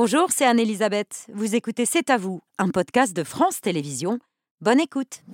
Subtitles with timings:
[0.00, 1.26] Bonjour, c'est Anne-Elisabeth.
[1.34, 4.20] Vous écoutez C'est à vous, un podcast de France Télévisions.
[4.60, 5.24] Bonne écoute.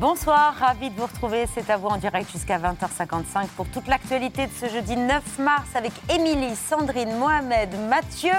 [0.00, 1.46] Bonsoir, ravi de vous retrouver.
[1.54, 5.68] C'est à vous en direct jusqu'à 20h55 pour toute l'actualité de ce jeudi 9 mars
[5.74, 8.32] avec Émilie, Sandrine, Mohamed, Mathieu,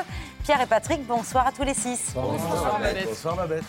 [0.43, 1.05] Pierre et Patrick.
[1.07, 2.11] Bonsoir à tous les six.
[2.13, 2.79] Bonsoir.
[3.07, 3.63] Bonsoir, Babette.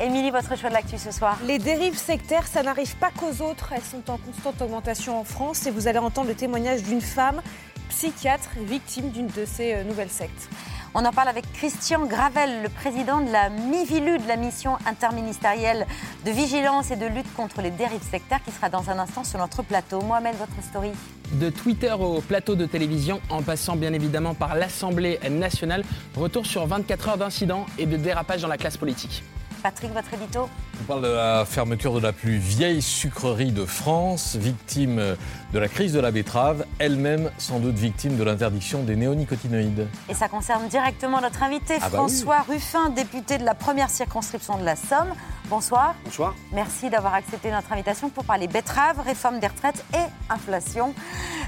[0.00, 3.72] Émilie, votre choix de l'actu ce soir Les dérives sectaires, ça n'arrive pas qu'aux autres.
[3.72, 7.42] Elles sont en constante augmentation en France et vous allez entendre le témoignage d'une femme
[7.88, 10.48] psychiatre victime d'une de ces euh, nouvelles sectes.
[10.94, 15.86] On en parle avec Christian Gravel, le président de la MIVILU, de la mission interministérielle
[16.26, 19.38] de vigilance et de lutte contre les dérives sectaires, qui sera dans un instant sur
[19.38, 20.02] notre plateau.
[20.02, 20.90] Mohamed, votre story
[21.32, 25.82] de Twitter au plateau de télévision, en passant bien évidemment par l'Assemblée nationale,
[26.14, 29.22] retour sur 24 heures d'incidents et de dérapages dans la classe politique.
[29.62, 30.48] Patrick, votre édito
[30.80, 35.16] On parle de la fermeture de la plus vieille sucrerie de France, victime
[35.52, 39.86] de la crise de la betterave, elle-même sans doute victime de l'interdiction des néonicotinoïdes.
[40.08, 44.58] Et ça concerne directement notre invité, ah bah François Ruffin, député de la première circonscription
[44.58, 45.14] de la Somme.
[45.48, 45.94] Bonsoir.
[46.04, 46.34] Bonsoir.
[46.52, 50.94] Merci d'avoir accepté notre invitation pour parler betterave, réforme des retraites et inflation.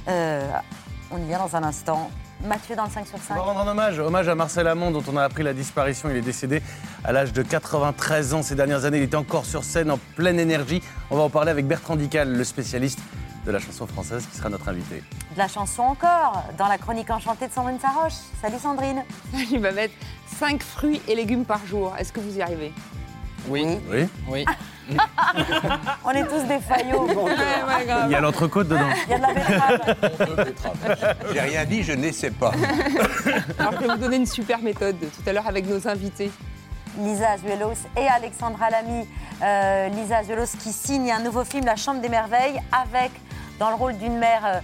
[0.09, 0.47] Euh,
[1.11, 2.11] on y vient dans un instant.
[2.45, 3.35] Mathieu dans le 5 sur 5.
[3.35, 6.11] On va rendre un hommage, hommage à Marcel Amont dont on a appris la disparition.
[6.11, 6.63] Il est décédé
[7.03, 8.43] à l'âge de 93 ans.
[8.43, 10.83] Ces dernières années, il était encore sur scène en pleine énergie.
[11.11, 12.99] On va en parler avec Bertrand Dical, le spécialiste
[13.47, 15.03] de la chanson française qui sera notre invité.
[15.33, 18.15] De la chanson encore, dans la chronique enchantée de Sandrine Saroche.
[18.41, 19.05] Salut Sandrine.
[19.51, 19.95] Il va mettre
[20.39, 21.95] 5 fruits et légumes par jour.
[21.99, 22.73] Est-ce que vous y arrivez?
[23.49, 23.79] Oui.
[23.91, 24.07] Oui.
[24.29, 24.45] Oui.
[26.05, 27.09] On est tous des faillots.
[28.07, 28.89] Il y a l'entrecôte dedans.
[29.07, 31.17] Il y a de la betterave.
[31.33, 32.53] J'ai rien dit, je n'essaie pas.
[33.59, 36.31] Alors, je vais vous donner une super méthode tout à l'heure avec nos invités.
[36.99, 39.07] Lisa Azuelos et Alexandra Lamy.
[39.43, 43.11] Euh, Lisa Azuelos qui signe un nouveau film, La Chambre des Merveilles, avec
[43.59, 44.61] dans le rôle d'une mère euh,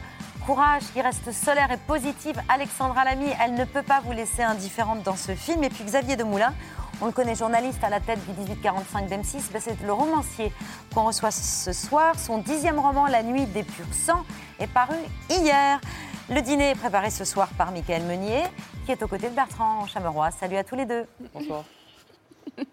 [0.46, 2.40] courage, qui reste solaire et positive.
[2.48, 5.64] Alexandra Lamy, elle ne peut pas vous laisser indifférente dans ce film.
[5.64, 6.54] Et puis Xavier Demoulin,
[7.00, 9.52] on le connaît journaliste à la tête du 1845 d'M6.
[9.52, 10.52] Ben, c'est le romancier
[10.94, 12.18] qu'on reçoit ce soir.
[12.18, 14.24] Son dixième roman, La nuit des purs sangs,
[14.58, 14.96] est paru
[15.28, 15.80] hier.
[16.28, 18.42] Le dîner est préparé ce soir par Michael Meunier,
[18.84, 20.30] qui est aux côtés de Bertrand Chameroy.
[20.30, 21.04] Salut à tous les deux.
[21.34, 21.64] Bonsoir.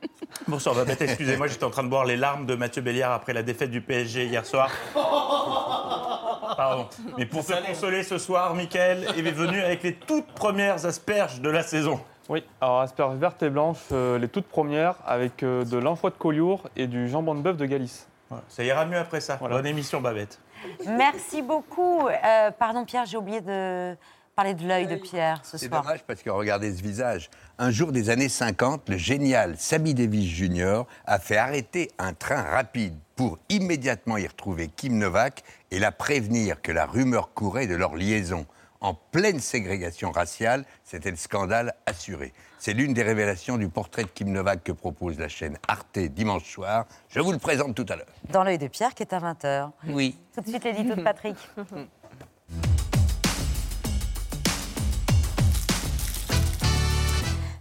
[0.47, 3.43] Bonsoir Babette, excusez-moi, j'étais en train de boire les larmes de Mathieu Béliard après la
[3.43, 4.69] défaite du PSG hier soir.
[4.93, 6.87] Pardon.
[7.17, 11.49] Mais pour se consoler ce soir, Michael est venu avec les toutes premières asperges de
[11.49, 11.99] la saison.
[12.29, 16.15] Oui, alors asperges vertes et blanches, euh, les toutes premières, avec euh, de l'enfoie de
[16.15, 18.07] collioure et du jambon de bœuf de Galice.
[18.49, 19.37] Ça ira mieux après ça.
[19.37, 20.39] Bonne émission, Babette.
[20.85, 22.07] Merci beaucoup.
[22.07, 23.95] Euh, pardon, Pierre, j'ai oublié de
[24.35, 25.59] parler de l'œil de Pierre ce soir.
[25.59, 27.29] C'est dommage parce que regardez ce visage.
[27.57, 30.83] Un jour des années 50, le génial Sammy Davis Jr.
[31.05, 36.61] a fait arrêter un train rapide pour immédiatement y retrouver Kim Novak et la prévenir
[36.61, 38.45] que la rumeur courait de leur liaison
[38.81, 42.33] en pleine ségrégation raciale, c'était le scandale assuré.
[42.59, 46.49] C'est l'une des révélations du portrait de Kim Novak que propose la chaîne Arte dimanche
[46.51, 46.85] soir.
[47.09, 48.07] Je vous le présente tout à l'heure.
[48.29, 49.71] Dans l'œil de Pierre qui est à 20h.
[49.89, 50.17] Oui.
[50.33, 51.35] Tout de suite l'édito de Patrick.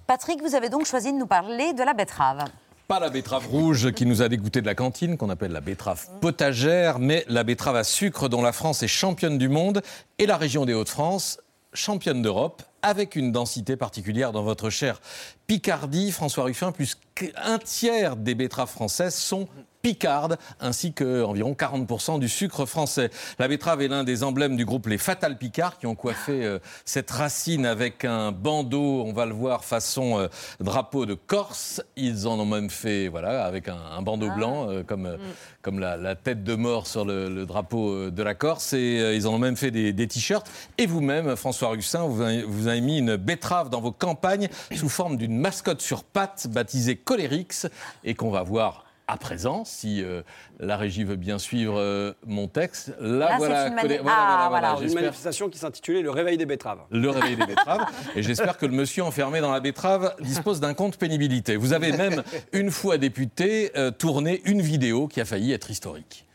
[0.06, 2.44] Patrick, vous avez donc choisi de nous parler de la betterave.
[2.88, 6.06] Pas la betterave rouge qui nous a dégoûté de la cantine, qu'on appelle la betterave
[6.20, 9.82] potagère, mais la betterave à sucre dont la France est championne du monde
[10.18, 11.40] et la région des Hauts-de-France
[11.72, 15.00] championne d'Europe avec une densité particulière dans votre chère
[15.48, 16.12] Picardie.
[16.12, 19.48] François Ruffin, plus qu'un tiers des betteraves françaises sont
[19.86, 23.08] picarde, ainsi que environ 40% du sucre français.
[23.38, 26.58] La betterave est l'un des emblèmes du groupe Les Fatal Picards, qui ont coiffé euh,
[26.84, 30.26] cette racine avec un bandeau, on va le voir, façon euh,
[30.58, 31.80] drapeau de Corse.
[31.94, 34.34] Ils en ont même fait, voilà, avec un, bandeau ah.
[34.34, 35.18] blanc, euh, comme, mm.
[35.62, 38.72] comme la, tête de mort sur le, drapeau de la Corse.
[38.72, 40.50] Et ils en ont même fait des, t-shirts.
[40.78, 45.16] Et vous-même, François Russin, vous, vous avez mis une betterave dans vos campagnes sous forme
[45.16, 47.68] d'une mascotte sur pattes baptisée Colérix,
[48.02, 50.22] et qu'on va voir à présent, si euh,
[50.58, 55.48] la régie veut bien suivre euh, mon texte, là, voilà, une, ah, voilà, une manifestation
[55.48, 56.80] qui s'intitulait Le réveil des betteraves.
[56.90, 57.86] Le réveil des betteraves.
[58.16, 61.54] et j'espère que le monsieur enfermé dans la betterave dispose d'un compte pénibilité.
[61.54, 66.26] Vous avez même, une fois député, euh, tourné une vidéo qui a failli être historique.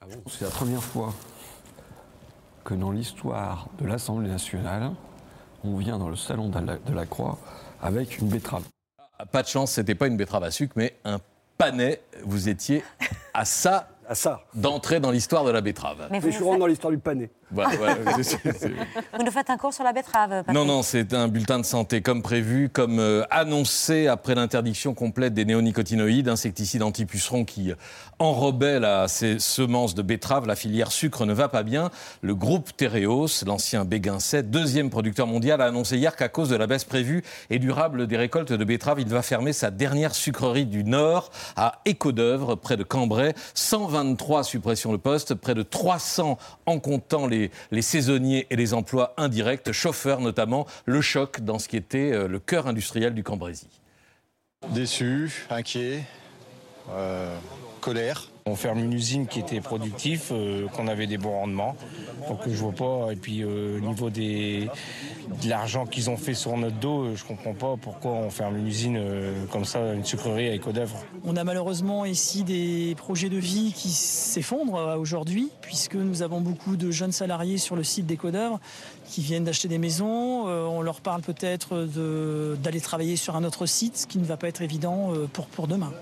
[0.00, 1.12] Ah C'est la première fois
[2.64, 4.92] que dans l'histoire de l'Assemblée nationale,
[5.64, 7.38] on vient dans le salon de la, de la Croix
[7.82, 8.62] avec une betterave.
[9.32, 11.18] Pas de chance, c'était pas une betterave à sucre, mais un
[11.58, 12.00] panais.
[12.24, 12.82] Vous étiez
[13.34, 14.42] à ça, À ça.
[14.54, 16.08] d'entrer dans l'histoire de la betterave.
[16.10, 16.98] Mais Mais je rentre dans l'histoire du
[18.22, 18.38] c'est-
[19.18, 21.64] vous nous faites un cours sur la betterave, Patrick Non, non, c'est un bulletin de
[21.64, 27.72] santé comme prévu, comme euh, annoncé après l'interdiction complète des néonicotinoïdes, insecticides anti-pucerons qui
[28.18, 30.46] enrobaient la- ces semences de betterave.
[30.46, 31.90] La filière sucre ne va pas bien.
[32.20, 36.66] Le groupe Tereos, l'ancien Béguincet, deuxième producteur mondial, a annoncé hier qu'à cause de la
[36.66, 40.84] baisse prévue et durable des récoltes de betterave, il va fermer sa dernière sucrerie du
[40.84, 43.34] Nord à Écodœuvre, près de Cambrai.
[43.54, 49.14] 123 suppressions de postes, près de 300 en comptant les, les saisonniers et les emplois
[49.16, 53.80] indirects, chauffeurs notamment, le choc dans ce qui était euh, le cœur industriel du Cambrésis.
[54.70, 56.04] Déçu, inquiet,
[56.90, 57.36] euh,
[57.80, 58.31] colère.
[58.44, 61.76] On ferme une usine qui était productive, euh, qu'on avait des bons rendements.
[62.28, 63.12] Donc je vois pas.
[63.12, 64.68] Et puis euh, au niveau des,
[65.42, 68.56] de l'argent qu'ils ont fait sur notre dos, euh, je comprends pas pourquoi on ferme
[68.56, 69.00] une usine
[69.52, 71.04] comme ça, une sucrerie à Écodœuvre.
[71.24, 76.76] On a malheureusement ici des projets de vie qui s'effondrent aujourd'hui, puisque nous avons beaucoup
[76.76, 78.58] de jeunes salariés sur le site d'Écodœuvre
[79.06, 80.46] qui viennent d'acheter des maisons.
[80.46, 81.86] On leur parle peut-être
[82.56, 85.92] d'aller travailler sur un autre site, ce qui ne va pas être évident pour demain.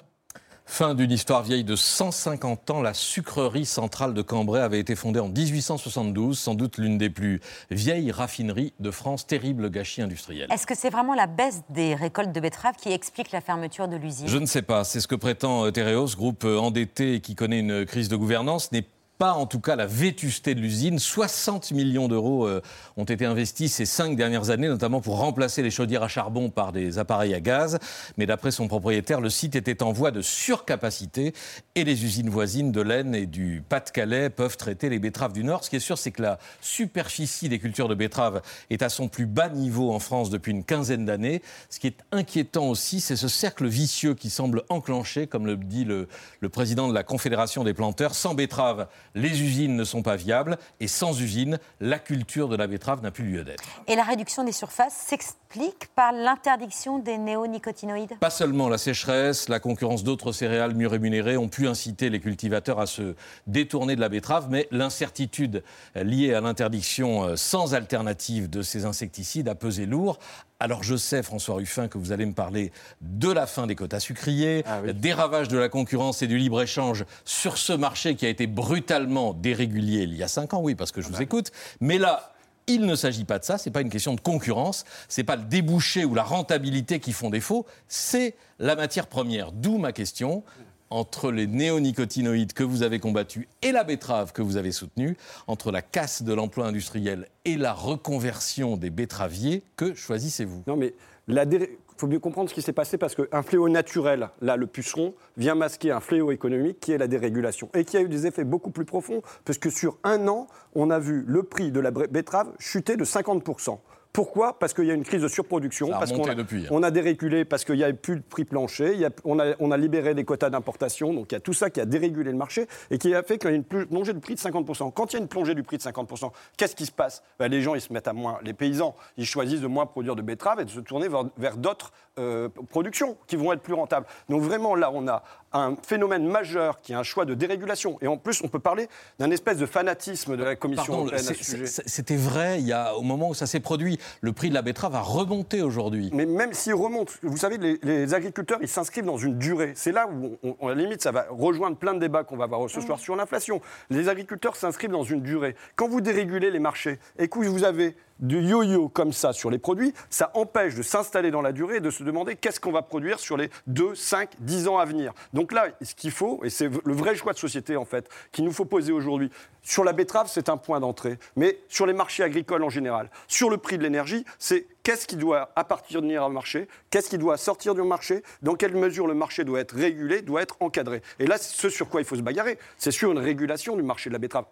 [0.71, 5.19] Fin d'une histoire vieille de 150 ans, la sucrerie centrale de Cambrai avait été fondée
[5.19, 7.41] en 1872, sans doute l'une des plus
[7.73, 10.47] vieilles raffineries de France, terrible gâchis industriel.
[10.51, 13.97] Est-ce que c'est vraiment la baisse des récoltes de betterave qui explique la fermeture de
[13.97, 14.29] l'usine?
[14.29, 17.35] Je ne sais pas, c'est ce que prétend euh, Tereos, groupe euh, endetté et qui
[17.35, 18.87] connaît une crise de gouvernance, n'est
[19.21, 20.99] pas en tout cas la vétusté de l'usine.
[20.99, 22.63] 60 millions d'euros euh,
[22.97, 26.73] ont été investis ces cinq dernières années, notamment pour remplacer les chaudières à charbon par
[26.73, 27.79] des appareils à gaz.
[28.17, 31.35] Mais d'après son propriétaire, le site était en voie de surcapacité
[31.75, 35.65] et les usines voisines de l'Aisne et du Pas-de-Calais peuvent traiter les betteraves du Nord.
[35.65, 38.41] Ce qui est sûr, c'est que la superficie des cultures de betteraves
[38.71, 41.43] est à son plus bas niveau en France depuis une quinzaine d'années.
[41.69, 45.85] Ce qui est inquiétant aussi, c'est ce cercle vicieux qui semble enclenché, comme le dit
[45.85, 46.09] le,
[46.41, 48.15] le président de la Confédération des planteurs.
[48.15, 52.67] Sans betteraves, les usines ne sont pas viables et sans usines, la culture de la
[52.67, 53.63] betterave n'a plus lieu d'être.
[53.87, 59.61] Et la réduction des surfaces s'explique par l'interdiction des néonicotinoïdes Pas seulement la sécheresse, la
[59.61, 63.15] concurrence d'autres céréales mieux rémunérées ont pu inciter les cultivateurs à se
[63.47, 65.63] détourner de la betterave, mais l'incertitude
[65.95, 70.19] liée à l'interdiction euh, sans alternative de ces insecticides a pesé lourd.
[70.63, 72.71] Alors je sais, François Ruffin, que vous allez me parler
[73.01, 74.63] de la fin des quotas sucriers,
[74.95, 79.33] des ravages de la concurrence et du libre-échange sur ce marché qui a été brutalement
[79.33, 81.51] dérégulier il y a cinq ans, oui, parce que je vous écoute.
[81.81, 82.35] Mais là,
[82.67, 85.45] il ne s'agit pas de ça, c'est pas une question de concurrence, c'est pas le
[85.45, 89.53] débouché ou la rentabilité qui font défaut, c'est la matière première.
[89.53, 90.45] D'où ma question
[90.91, 95.17] entre les néonicotinoïdes que vous avez combattus et la betterave que vous avez soutenue,
[95.47, 100.65] entre la casse de l'emploi industriel et la reconversion des betteraviers, que choisissez-vous?
[100.67, 100.95] Non, mais
[101.29, 105.15] il faut mieux comprendre ce qui s'est passé parce qu'un fléau naturel, là, le puceron,
[105.37, 108.45] vient masquer un fléau économique qui est la dérégulation et qui a eu des effets
[108.45, 111.91] beaucoup plus profonds parce que sur un an, on a vu le prix de la
[111.91, 113.79] betterave chuter de 50%.
[114.13, 114.59] Pourquoi?
[114.59, 116.69] Parce qu'il y a une crise de surproduction, parce qu'on a, depuis, hein.
[116.73, 119.39] on a dérégulé, parce qu'il n'y a plus de prix plancher, il y a- on,
[119.39, 121.85] a, on a libéré des quotas d'importation, donc il y a tout ça qui a
[121.85, 124.41] dérégulé le marché et qui a fait qu'il y a une plongée du prix de
[124.41, 124.91] 50%.
[124.93, 127.23] Quand il y a une plongée du prix de 50%, qu'est-ce qui se passe?
[127.39, 130.17] Ben, Les gens, ils se mettent à moins, les paysans, ils choisissent de moins produire
[130.17, 133.75] de betteraves et de se tourner vers, vers d'autres euh, productions qui vont être plus
[133.75, 134.07] rentables.
[134.29, 137.99] Donc vraiment, là, on a un phénomène majeur qui est un choix de dérégulation.
[138.01, 138.89] Et en plus, on peut parler
[139.19, 141.67] d'un espèce de fanatisme de la Commission Pardon, européenne à ce sujet.
[141.67, 143.99] c'était vrai il y a, au moment où ça s'est produit.
[144.21, 146.11] Le prix de la betterave a remonté aujourd'hui.
[146.13, 149.73] Mais même s'il remonte, vous savez, les, les agriculteurs, ils s'inscrivent dans une durée.
[149.75, 152.37] C'est là où, on, on- à la limite, ça va rejoindre plein de débats qu'on
[152.37, 153.61] va avoir ce soir sur l'inflation.
[153.91, 155.57] Les agriculteurs s'inscrivent dans une durée.
[155.77, 159.59] Quand vous dérégulez les marchés et que vous avez du yo-yo comme ça sur les
[159.59, 162.83] produits, ça empêche de s'installer dans la durée et de se demander qu'est-ce qu'on va
[162.83, 165.13] produire sur les 2, 5, 10 ans à venir.
[165.33, 168.45] Donc là, ce qu'il faut, et c'est le vrai choix de société en fait, qu'il
[168.45, 169.31] nous faut poser aujourd'hui,
[169.63, 173.51] sur la betterave, c'est un point d'entrée, mais sur les marchés agricoles en général, sur
[173.51, 177.75] le prix de l'énergie, c'est qu'est-ce qui doit appartenir au marché, qu'est-ce qui doit sortir
[177.75, 181.03] du marché, dans quelle mesure le marché doit être régulé, doit être encadré.
[181.19, 184.09] Et là, ce sur quoi il faut se bagarrer, c'est sur une régulation du marché
[184.11, 184.47] de la betterave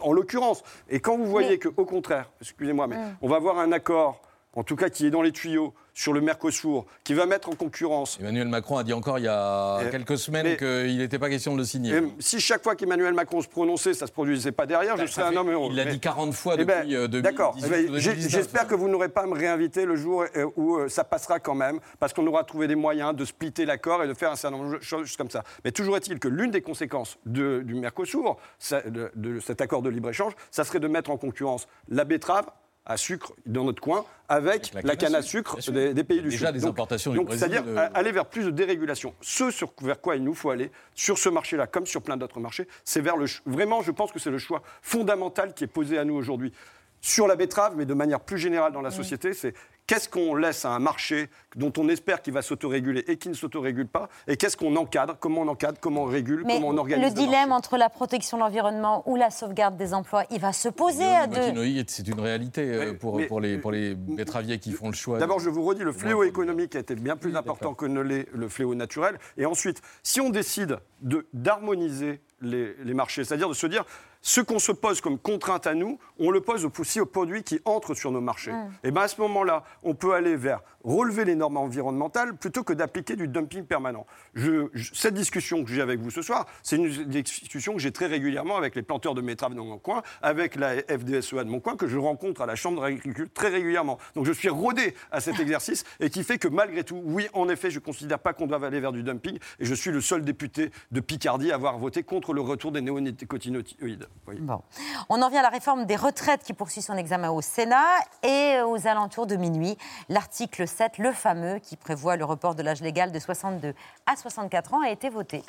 [0.00, 0.62] en l'occurrence.
[0.88, 4.20] Et quand vous voyez qu'au contraire, excusez-moi, mais on va avoir un accord
[4.56, 7.54] en tout cas qui est dans les tuyaux sur le Mercosur, qui va mettre en
[7.54, 8.18] concurrence.
[8.20, 11.54] Emmanuel Macron a dit encore il y a Et- quelques semaines qu'il n'était pas question
[11.54, 11.96] de le signer.
[11.96, 15.26] Et si chaque fois qu'Emmanuel Macron se prononçait, ça se produisait pas derrière, je serais
[15.28, 15.68] un homme heureux.
[15.70, 17.54] il l'a dit 40 fois Eh ben, depuis, 2018 D'accord.
[17.62, 18.28] Ben, 2019.
[18.30, 21.38] J'espère que vous n'aurez pas à me réinviter le jour euh, où euh, ça passera
[21.40, 24.36] quand même, parce qu'on aura trouvé des moyens de splitter l'accord et de faire un
[24.36, 25.44] certain nombre de choses comme ça.
[25.64, 29.80] Mais toujours est-il que l'une des conséquences de- du Mercosur, ça- de, de cet accord
[29.82, 32.46] de libre-échange, ça serait de mettre en concurrence la betterave
[32.86, 36.04] à sucre dans notre coin avec, la la, canne canne à à sucre, des, des
[36.04, 36.54] pays du Déjà Sud.
[36.56, 39.14] des Donc- importations du donc, Brésil, C'est-à-dire euh, aller vers plus de dérégulation.
[39.20, 42.40] Ce sur, vers quoi il nous faut aller, sur ce marché-là, comme sur plein d'autres
[42.40, 43.26] marchés, c'est vers le.
[43.44, 46.52] Vraiment, je pense que c'est le choix fondamental qui est posé à nous aujourd'hui.
[47.00, 49.54] Sur la betterave, mais de manière plus générale dans la société, c'est
[49.86, 53.34] qu'est-ce qu'on laisse à un marché dont on espère qu'il va s'autoréguler et qui ne
[53.34, 56.76] s'autorégule pas, et qu'est-ce qu'on encadre, comment on encadre, comment on régule, Mais comment on
[56.76, 57.04] organise.
[57.08, 60.68] le dilemme entre la protection de l'environnement ou la sauvegarde des emplois, il va se
[60.68, 61.52] poser à deux.
[61.88, 65.18] C'est une réalité euh, pour, mais- pour, les, pour les betteraviers qui font le choix.
[65.18, 68.26] D'abord, je vous redis, le fléau économique a été bien plus important que ne l'est
[68.34, 69.18] le fléau naturel.
[69.36, 73.84] Et ensuite, si on décide de- d'harmoniser les, les marchés, c'est-à-dire de se dire,
[74.28, 77.60] ce qu'on se pose comme contrainte à nous, on le pose aussi aux produits qui
[77.64, 78.50] entrent sur nos marchés.
[78.82, 82.72] Et bien à ce moment-là, on peut aller vers relever les normes environnementales plutôt que
[82.72, 84.04] d'appliquer du dumping permanent.
[84.34, 87.92] Je- je- cette discussion que j'ai avec vous ce soir, c'est une discussion que j'ai
[87.92, 91.60] très régulièrement avec les planteurs de betteraves dans mon coin, avec la FDSEA de mon
[91.60, 93.98] coin, que je rencontre à la Chambre d'agriculture très régulièrement.
[94.16, 97.48] Donc je suis rodé à cet exercice et qui fait que malgré tout, oui, en
[97.48, 100.00] effet, je ne considère pas qu'on doive aller vers du dumping et je suis le
[100.00, 104.06] seul député de Picardie à avoir voté contre le retour des néonicotinoïdes.
[104.26, 104.36] Oui.
[104.40, 104.62] Bon.
[105.08, 107.86] On en vient à la réforme des retraites qui poursuit son examen au Sénat
[108.22, 109.76] et aux alentours de minuit,
[110.08, 113.74] l'article 7, le fameux, qui prévoit le report de l'âge légal de 62
[114.06, 115.42] à 64 ans, a été voté.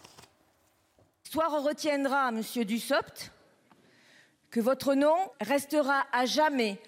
[1.26, 3.32] L'histoire retiendra, monsieur Dussopt,
[4.50, 6.80] que votre nom restera à jamais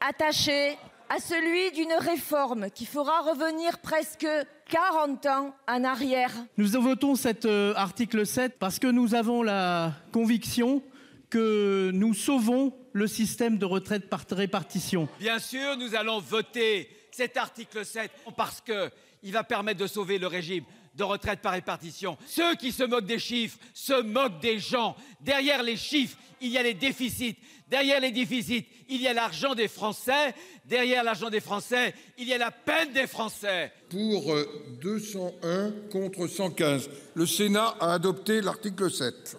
[0.00, 0.78] attaché
[1.08, 4.26] à celui d'une réforme qui fera revenir presque
[4.68, 6.30] 40 ans en arrière.
[6.58, 10.82] Nous votons cet euh, article 7 parce que nous avons la conviction
[11.30, 15.08] que nous sauvons le système de retraite par répartition.
[15.20, 20.26] Bien sûr, nous allons voter cet article 7 parce qu'il va permettre de sauver le
[20.26, 20.64] régime
[20.98, 22.18] de retraite par répartition.
[22.26, 24.96] Ceux qui se moquent des chiffres se moquent des gens.
[25.20, 27.36] Derrière les chiffres, il y a les déficits.
[27.68, 30.34] Derrière les déficits, il y a l'argent des Français.
[30.64, 33.72] Derrière l'argent des Français, il y a la peine des Français.
[33.88, 34.44] Pour euh,
[34.82, 36.90] 201 contre 115.
[37.14, 39.36] Le Sénat a adopté l'article 7.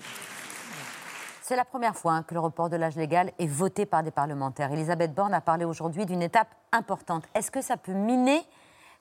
[1.50, 4.12] C'est la première fois hein, que le report de l'âge légal est voté par des
[4.12, 4.72] parlementaires.
[4.72, 7.24] Elisabeth Borne a parlé aujourd'hui d'une étape importante.
[7.34, 8.44] Est-ce que ça peut miner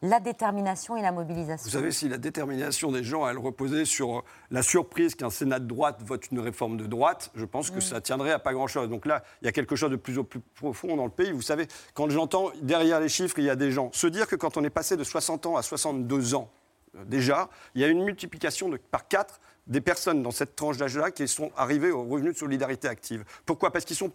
[0.00, 1.62] la détermination et la mobilisation?
[1.62, 5.66] Vous savez, si la détermination des gens, elle reposait sur la surprise qu'un Sénat de
[5.66, 7.82] droite vote une réforme de droite, je pense que Mm.
[7.82, 8.88] ça tiendrait à pas grand-chose.
[8.88, 11.32] Donc là, il y a quelque chose de plus au plus profond dans le pays.
[11.32, 13.90] Vous savez, quand j'entends derrière les chiffres, il y a des gens.
[13.92, 16.48] Se dire que quand on est passé de 60 ans à 62 ans,
[16.96, 19.38] euh, déjà, il y a une multiplication de, par 4
[19.68, 23.24] des personnes dans cette tranche d'âge-là qui sont arrivées au revenu de solidarité active.
[23.46, 23.70] Pourquoi?
[23.72, 24.10] Parce qu'ils n'ont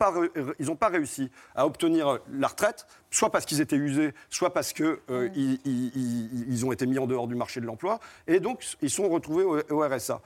[0.76, 4.98] pas, réussi à obtenir euh, la retraite, soit parce qu'ils étaient usés, soit parce qu'ils
[5.36, 8.64] ils, ils- ils- ils ont été mis en dehors du marché de l'emploi, et donc
[8.82, 10.22] ils sont retrouvés au, au RSA.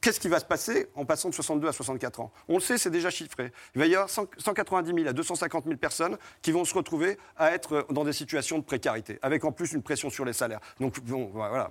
[0.00, 2.32] Qu'est-ce qui va se passer en passant de 62 à 64 ans?
[2.48, 3.52] On le sait, c'est déjà chiffré.
[3.74, 7.18] Il va y avoir 100 190 000 à 250 000 personnes qui vont se retrouver
[7.36, 10.60] à être dans des situations de précarité, avec en plus une pression sur les salaires.
[10.78, 11.70] Donc bon, voilà.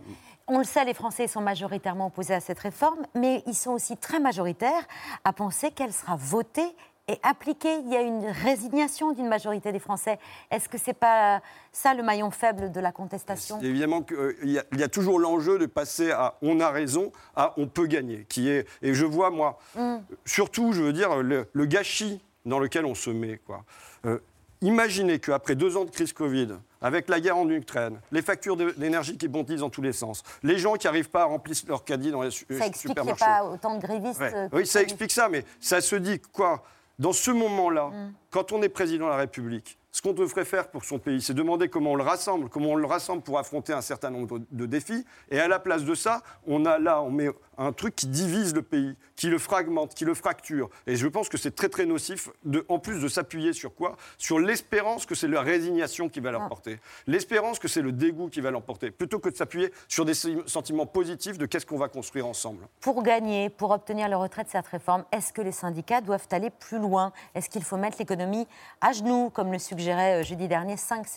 [0.51, 3.95] On le sait, les Français sont majoritairement opposés à cette réforme, mais ils sont aussi
[3.97, 4.83] très majoritaires
[5.23, 6.75] à penser qu'elle sera votée
[7.07, 7.75] et appliquée.
[7.85, 10.17] Il y a une résignation d'une majorité des Français.
[10.49, 11.41] Est-ce que c'est pas
[11.71, 13.59] ça le maillon faible de la contestation?
[13.61, 17.11] Évidemment qu'il y, a- il y a toujours l'enjeu de passer à on a raison
[17.35, 18.25] à on peut gagner.
[18.27, 19.97] Qui est, et je vois, moi, Mm.
[20.25, 23.37] surtout, je veux dire, le, le gâchis dans lequel on se met.
[23.45, 23.63] Quoi.
[24.05, 24.17] Euh,
[24.61, 26.49] imaginez qu'après deux ans de crise Covid,
[26.81, 30.57] avec la guerre en Ukraine, les factures d'énergie qui bondissent dans tous les sens, les
[30.57, 33.09] gens qui n'arrivent pas à remplir leur caddie dans les su- Ça explique qu'il n'y
[33.11, 33.25] supermarchés.
[33.25, 34.19] pas autant de grévistes.
[34.19, 34.33] Ouais.
[34.33, 36.63] euh, Oui, ça explique ça, mais ça se dit quoi?
[36.97, 38.13] Dans ce moment-là, Mm.
[38.29, 41.33] quand on est président de la République, ce qu'on devrait faire pour son pays, c'est
[41.33, 44.65] demander comment on le rassemble, comment on le rassemble pour affronter un certain nombre de
[44.65, 45.05] défis.
[45.31, 48.53] Et à la place de ça, on a là, on met un truc qui divise
[48.53, 50.69] le pays, qui le fragmente, qui le fracture.
[50.87, 53.97] Et je pense que c'est très très nocif, de, en plus de s'appuyer sur quoi?
[54.17, 56.79] Sur l'espérance que c'est la résignation qui va l'emporter.
[57.07, 60.85] L'espérance que c'est le dégoût qui va l'emporter, plutôt que de s'appuyer sur des sentiments
[60.85, 62.67] positifs de qu'est-ce qu'on va construire ensemble.
[62.79, 66.51] Pour gagner, pour obtenir le retrait de cette réforme, est-ce que les syndicats doivent aller
[66.51, 67.11] plus loin?
[67.35, 68.47] Est-ce qu'il faut mettre l'économie
[68.79, 71.07] à genoux, comme le suggérait euh, jeudi dernier cinq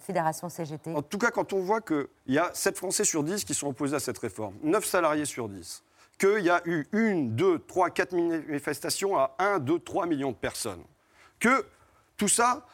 [0.00, 3.44] fédérations CGT En tout cas, quand on voit qu'il y a 7 Français sur 10
[3.44, 5.82] qui sont opposés à cette réforme, 9 salariés sur 10,
[6.18, 10.36] qu'il y a eu une, deux, trois, quatre manifestations à 1, 2, 3 millions de
[10.36, 10.82] personnes,
[11.38, 11.64] que
[12.16, 12.66] tout ça,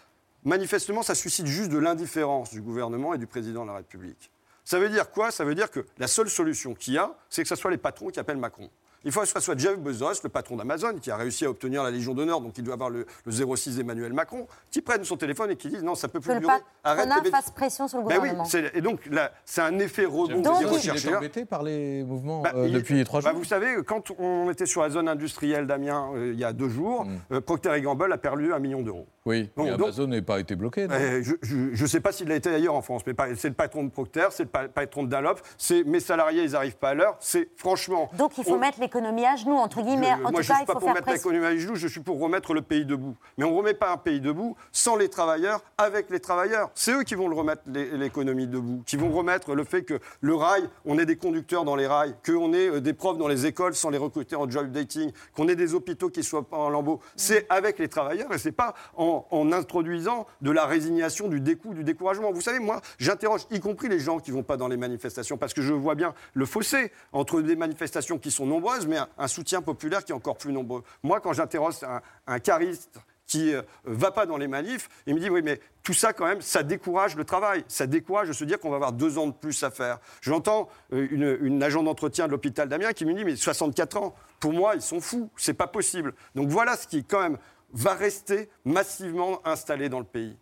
[0.44, 4.30] manifestement, ça suscite juste de l'indifférence du gouvernement et du président de la République.
[4.64, 5.30] Ça veut dire quoi?
[5.30, 7.76] Ça veut dire que la seule solution qu'il y a, c'est que ce soit les
[7.76, 8.70] patrons qui appellent Macron.
[9.04, 11.82] Il faut que ce soit Jeff Bezos, le patron d'Amazon, qui a réussi à obtenir
[11.82, 15.16] la Légion d'honneur, donc il doit avoir le, le 06 Emmanuel Macron, qui prenne son
[15.16, 16.52] téléphone et qui dise non, ça peut plus durer.
[16.82, 18.70] patronat tes fasse pression sur le Ben oui, gouvernement.
[18.74, 21.18] et donc là, c'est un effet rebond Donc, des il est rechercheurs.
[21.18, 24.50] embêté par les mouvements Bah, euh, il- depuis trois bah, jours vous savez, quand on
[24.50, 27.18] était sur la zone industrielle d'Amiens euh, il y a deux jours, Mm.
[27.32, 29.06] euh, Procter Gamble a perdu un million d'euros.
[29.26, 30.86] Oui, Bon, mais donc- Amazon n'a pas été bloqué.
[30.90, 33.82] Euh, je ne sais pas s'il a été ailleurs en France, mais c'est le patron
[33.84, 36.94] de Procter, c'est le pa- patron de Dunlop, c'est mes salariés, ils n'arrivent pas à
[36.94, 37.16] l'heure.
[37.20, 38.10] C'est franchement.
[38.18, 40.08] Donc il faut on- mettre l'économie à genoux, entre guillemets.
[40.18, 42.00] je- en moi, tout je cas, suis pas pour mettre l'économie à genoux, je suis
[42.00, 43.16] pour remettre le pays debout.
[43.38, 46.70] Mais on ne remet pas un pays debout sans les travailleurs, avec les travailleurs.
[46.74, 50.00] C'est eux qui vont le remettre l'é- l'économie debout, qui vont remettre le fait que
[50.20, 53.28] le rail, on ait des conducteurs dans les rails, qu'on ait euh, des profs dans
[53.28, 56.58] les écoles sans les recruter en job dating, qu'on ait des hôpitaux qui soient pas
[56.58, 57.00] en lambeaux.
[57.16, 61.74] C'est avec les travailleurs et c'est pas en, en introduisant de la résignation, du découp,
[61.74, 62.32] du découragement.
[62.32, 65.54] Vous savez, moi, j'interroge, y compris les gens qui vont pas dans les manifestations, parce
[65.54, 69.62] que je vois bien le fossé entre des manifestations qui sont nombreuses, mais un, soutien
[69.62, 70.82] populaire qui est encore plus nombreux.
[71.02, 75.20] Moi, quand j'interroge un, un cariste qui ne va pas dans les manifs, il me
[75.20, 78.44] dit oui mais tout ça quand même, ça décourage le travail, ça décourage de se
[78.44, 79.98] dire qu'on va avoir deux ans de plus à faire.
[80.20, 84.52] J'entends euh, une, agent d'entretien de l'hôpital d'Amiens qui me dit mais 64 ans, pour
[84.52, 86.14] moi ils sont fous, c'est pas possible.
[86.34, 87.38] Donc voilà ce qui quand même
[87.74, 90.36] va rester massivement installé dans le pays.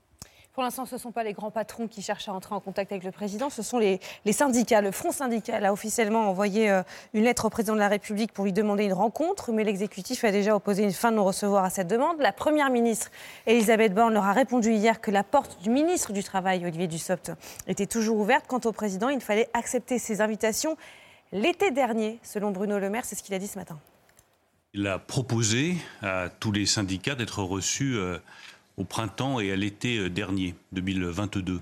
[0.53, 2.93] Pour l'instant, ce ne sont pas les grands patrons qui cherchent à entrer en contact
[2.93, 4.83] avec le président, ce sont les, les syndicats.
[4.83, 6.83] Le Front syndical a officiellement envoyé euh,
[7.15, 10.31] une lettre au président de la République pour lui demander une rencontre, mais l'exécutif a
[10.31, 12.21] déjà opposé une fin de non-recevoir à cette demande.
[12.21, 13.11] La première ministre,
[13.47, 17.33] Elisabeth Borne, leur a répondu hier que la porte du ministre du Travail, Olivier Dussopt,
[17.67, 18.45] était toujours ouverte.
[18.47, 20.77] Quant au président, il fallait accepter ses invitations
[21.33, 23.79] l'été dernier, selon Bruno Le Maire, c'est ce qu'il a dit ce matin.
[24.75, 28.17] Il a proposé à tous les syndicats d'être reçus euh,
[28.79, 31.61] au printemps et à l'été euh, dernier, 2022.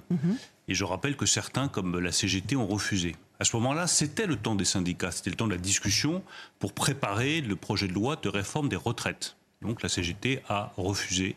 [0.69, 3.17] Et je rappelle que certains, comme la CGT, ont refusé.
[3.41, 6.23] À ce moment-là, c'était le temps des syndicats, c'était le temps de la discussion
[6.61, 9.35] pour préparer le projet de loi de réforme des retraites.
[9.61, 11.35] Donc la CGT a refusé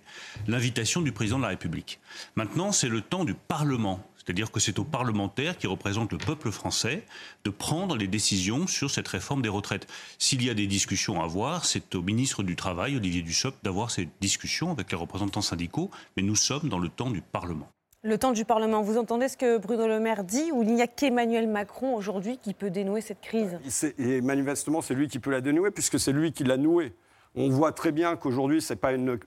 [0.48, 2.00] l'invitation du président de la République.
[2.36, 4.06] Maintenant, c'est le temps du Parlement.
[4.26, 7.06] C'est-à-dire que c'est aux parlementaires qui représentent le peuple français
[7.44, 9.88] de prendre les décisions sur cette réforme des retraites.
[10.18, 13.92] S'il y a des discussions à avoir, c'est au ministre du Travail, Olivier Dussopt, d'avoir
[13.92, 17.70] ces discussions avec les représentants syndicaux, mais nous sommes dans le temps du Parlement.
[18.06, 20.82] Le temps du Parlement, vous entendez ce que Bruno Le Maire dit, ou il n'y
[20.82, 23.58] a qu'Emmanuel Macron aujourd'hui qui peut dénouer cette crise?
[23.98, 26.94] Et manifestement, c'est lui qui peut la dénouer, puisque c'est lui qui l'a nouée.
[27.36, 29.20] On voit très bien qu'aujourd'hui, ce n'est pas une,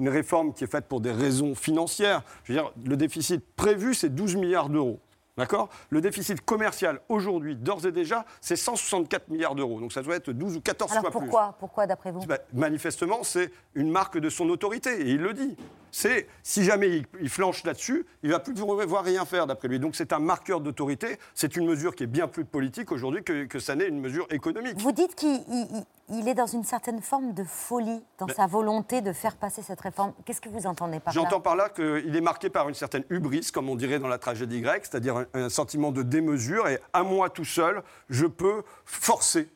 [0.00, 2.22] une réforme qui est faite pour des raisons financières.
[2.44, 4.98] Je veux dire, le déficit prévu, c'est 12 milliards d'euros.
[5.36, 5.70] D'accord?
[5.88, 9.80] Le déficit commercial, aujourd'hui, d'ores et déjà, c'est 164 milliards d'euros.
[9.80, 11.20] Donc ça doit être 12 ou 14 Alors fois plus.
[11.20, 11.56] pourquoi?
[11.58, 12.20] Pourquoi d'après vous?
[12.26, 15.56] Bah, manifestement, c'est une marque de son autorité, et il le dit.
[15.94, 19.78] C'est si jamais il, il flanche là-dessus, il va plus pouvoir rien faire d'après lui.
[19.78, 21.18] Donc c'est un marqueur d'autorité.
[21.34, 24.26] C'est une mesure qui est bien plus politique aujourd'hui que, que ça n'est une mesure
[24.30, 24.80] économique.
[24.80, 25.84] Vous dites qu'il il- il-
[26.18, 29.80] il est dans une certaine forme de folie dans sa volonté de faire passer cette
[29.82, 30.12] réforme.
[30.24, 31.20] Qu'est-ce que vous entendez par là?
[31.22, 34.18] J'entends par là qu'il est marqué par une certaine hubris, comme on dirait dans la
[34.18, 36.68] tragédie grecque, c'est-à-dire un, un sentiment de démesure.
[36.68, 39.48] Et à moi tout seul, je peux forcer,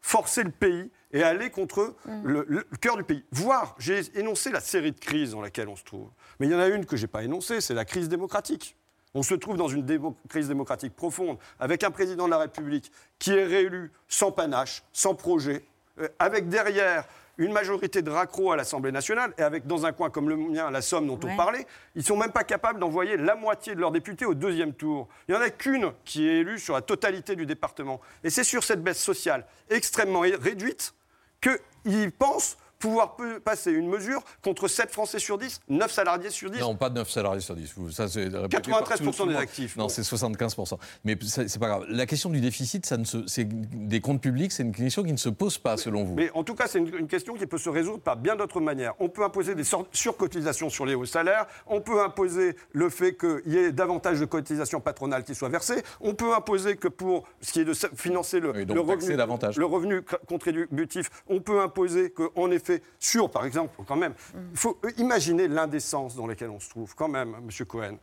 [0.00, 1.94] forcer le pays et aller contre
[2.24, 3.24] le, le cœur du pays.
[3.32, 6.08] Voire, j'ai énoncé la série de crises dans laquelle on se trouve.
[6.40, 8.76] Mais il y en a une que je n'ai pas énoncée, c'est la crise démocratique.
[9.14, 12.90] On se trouve dans une démo- crise démocratique profonde, avec un président de la République
[13.18, 15.64] qui est réélu sans panache, sans projet,
[16.00, 17.04] euh, avec derrière
[17.38, 20.70] une majorité de raccros à l'Assemblée nationale, et avec dans un coin comme le mien,
[20.70, 21.32] la Somme dont Ouais.
[21.32, 24.34] on parlait, ils ne sont même pas capables d'envoyer la moitié de leurs députés au
[24.34, 25.08] deuxième tour.
[25.28, 28.00] Il n'y en a qu'une qui est élue sur la totalité du département.
[28.24, 30.94] Et c'est sur cette baisse sociale extrêmement réduite
[31.42, 36.58] qu'ils pensent pouvoir passer une mesure contre 7 Français sur 10, 9 salariés sur 10.
[36.60, 37.72] Non, pas 9 salariés sur 10.
[37.76, 39.76] Vous- Ça, c'est répété 93% par tout- tout le des actifs.
[39.76, 40.78] Non, c'est 75%.
[41.04, 41.84] Mais c'est pas grave.
[41.88, 45.12] La question du déficit, ça ne se- c'est des comptes publics, c'est une question qui
[45.12, 46.14] ne se pose pas, selon vous.
[46.16, 48.60] Mais en tout cas, c'est une, une question qui peut se résoudre par bien d'autres
[48.60, 48.94] manières.
[48.98, 53.42] On peut imposer des surcotisations sur les hauts salaires, on peut imposer le fait qu'il
[53.52, 57.52] y ait davantage de cotisations patronales qui soient versées, on peut imposer que pour ce
[57.52, 59.56] qui est de financer le, donc le revenu, davantage.
[59.56, 64.14] le revenu contributif, on peut imposer qu'en effet, sur, par exemple, quand même,
[64.52, 67.66] il faut euh, imaginer l'indécence dans laquelle on se trouve, quand même, M.
[67.66, 67.98] Cohen.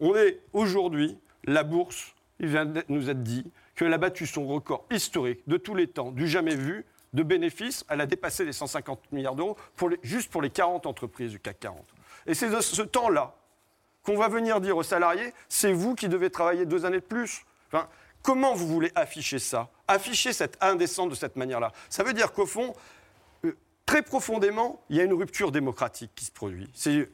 [0.00, 4.46] On est aujourd'hui, la bourse, il vient de nous être dit qu'elle a battu son
[4.46, 7.84] record historique de tous les temps, du jamais vu, de bénéfices.
[7.88, 9.56] Elle a dépassé les 150 milliards d'euros
[10.02, 11.78] juste pour les 40 entreprises du CAC 40.
[12.26, 13.34] Et c'est de ce temps-là
[14.02, 17.44] qu'on va venir dire aux salariés, c'est vous qui devez travailler deux années de plus.
[17.68, 17.88] Enfin,
[18.22, 19.68] comment vous voulez afficher ça?
[19.86, 21.72] Afficher cette indécence de cette manière-là?
[21.88, 22.74] Ça veut dire qu'au fond,
[23.84, 26.70] Très profondément, il y a une rupture démocratique qui se produit.
[26.72, 27.08] C'est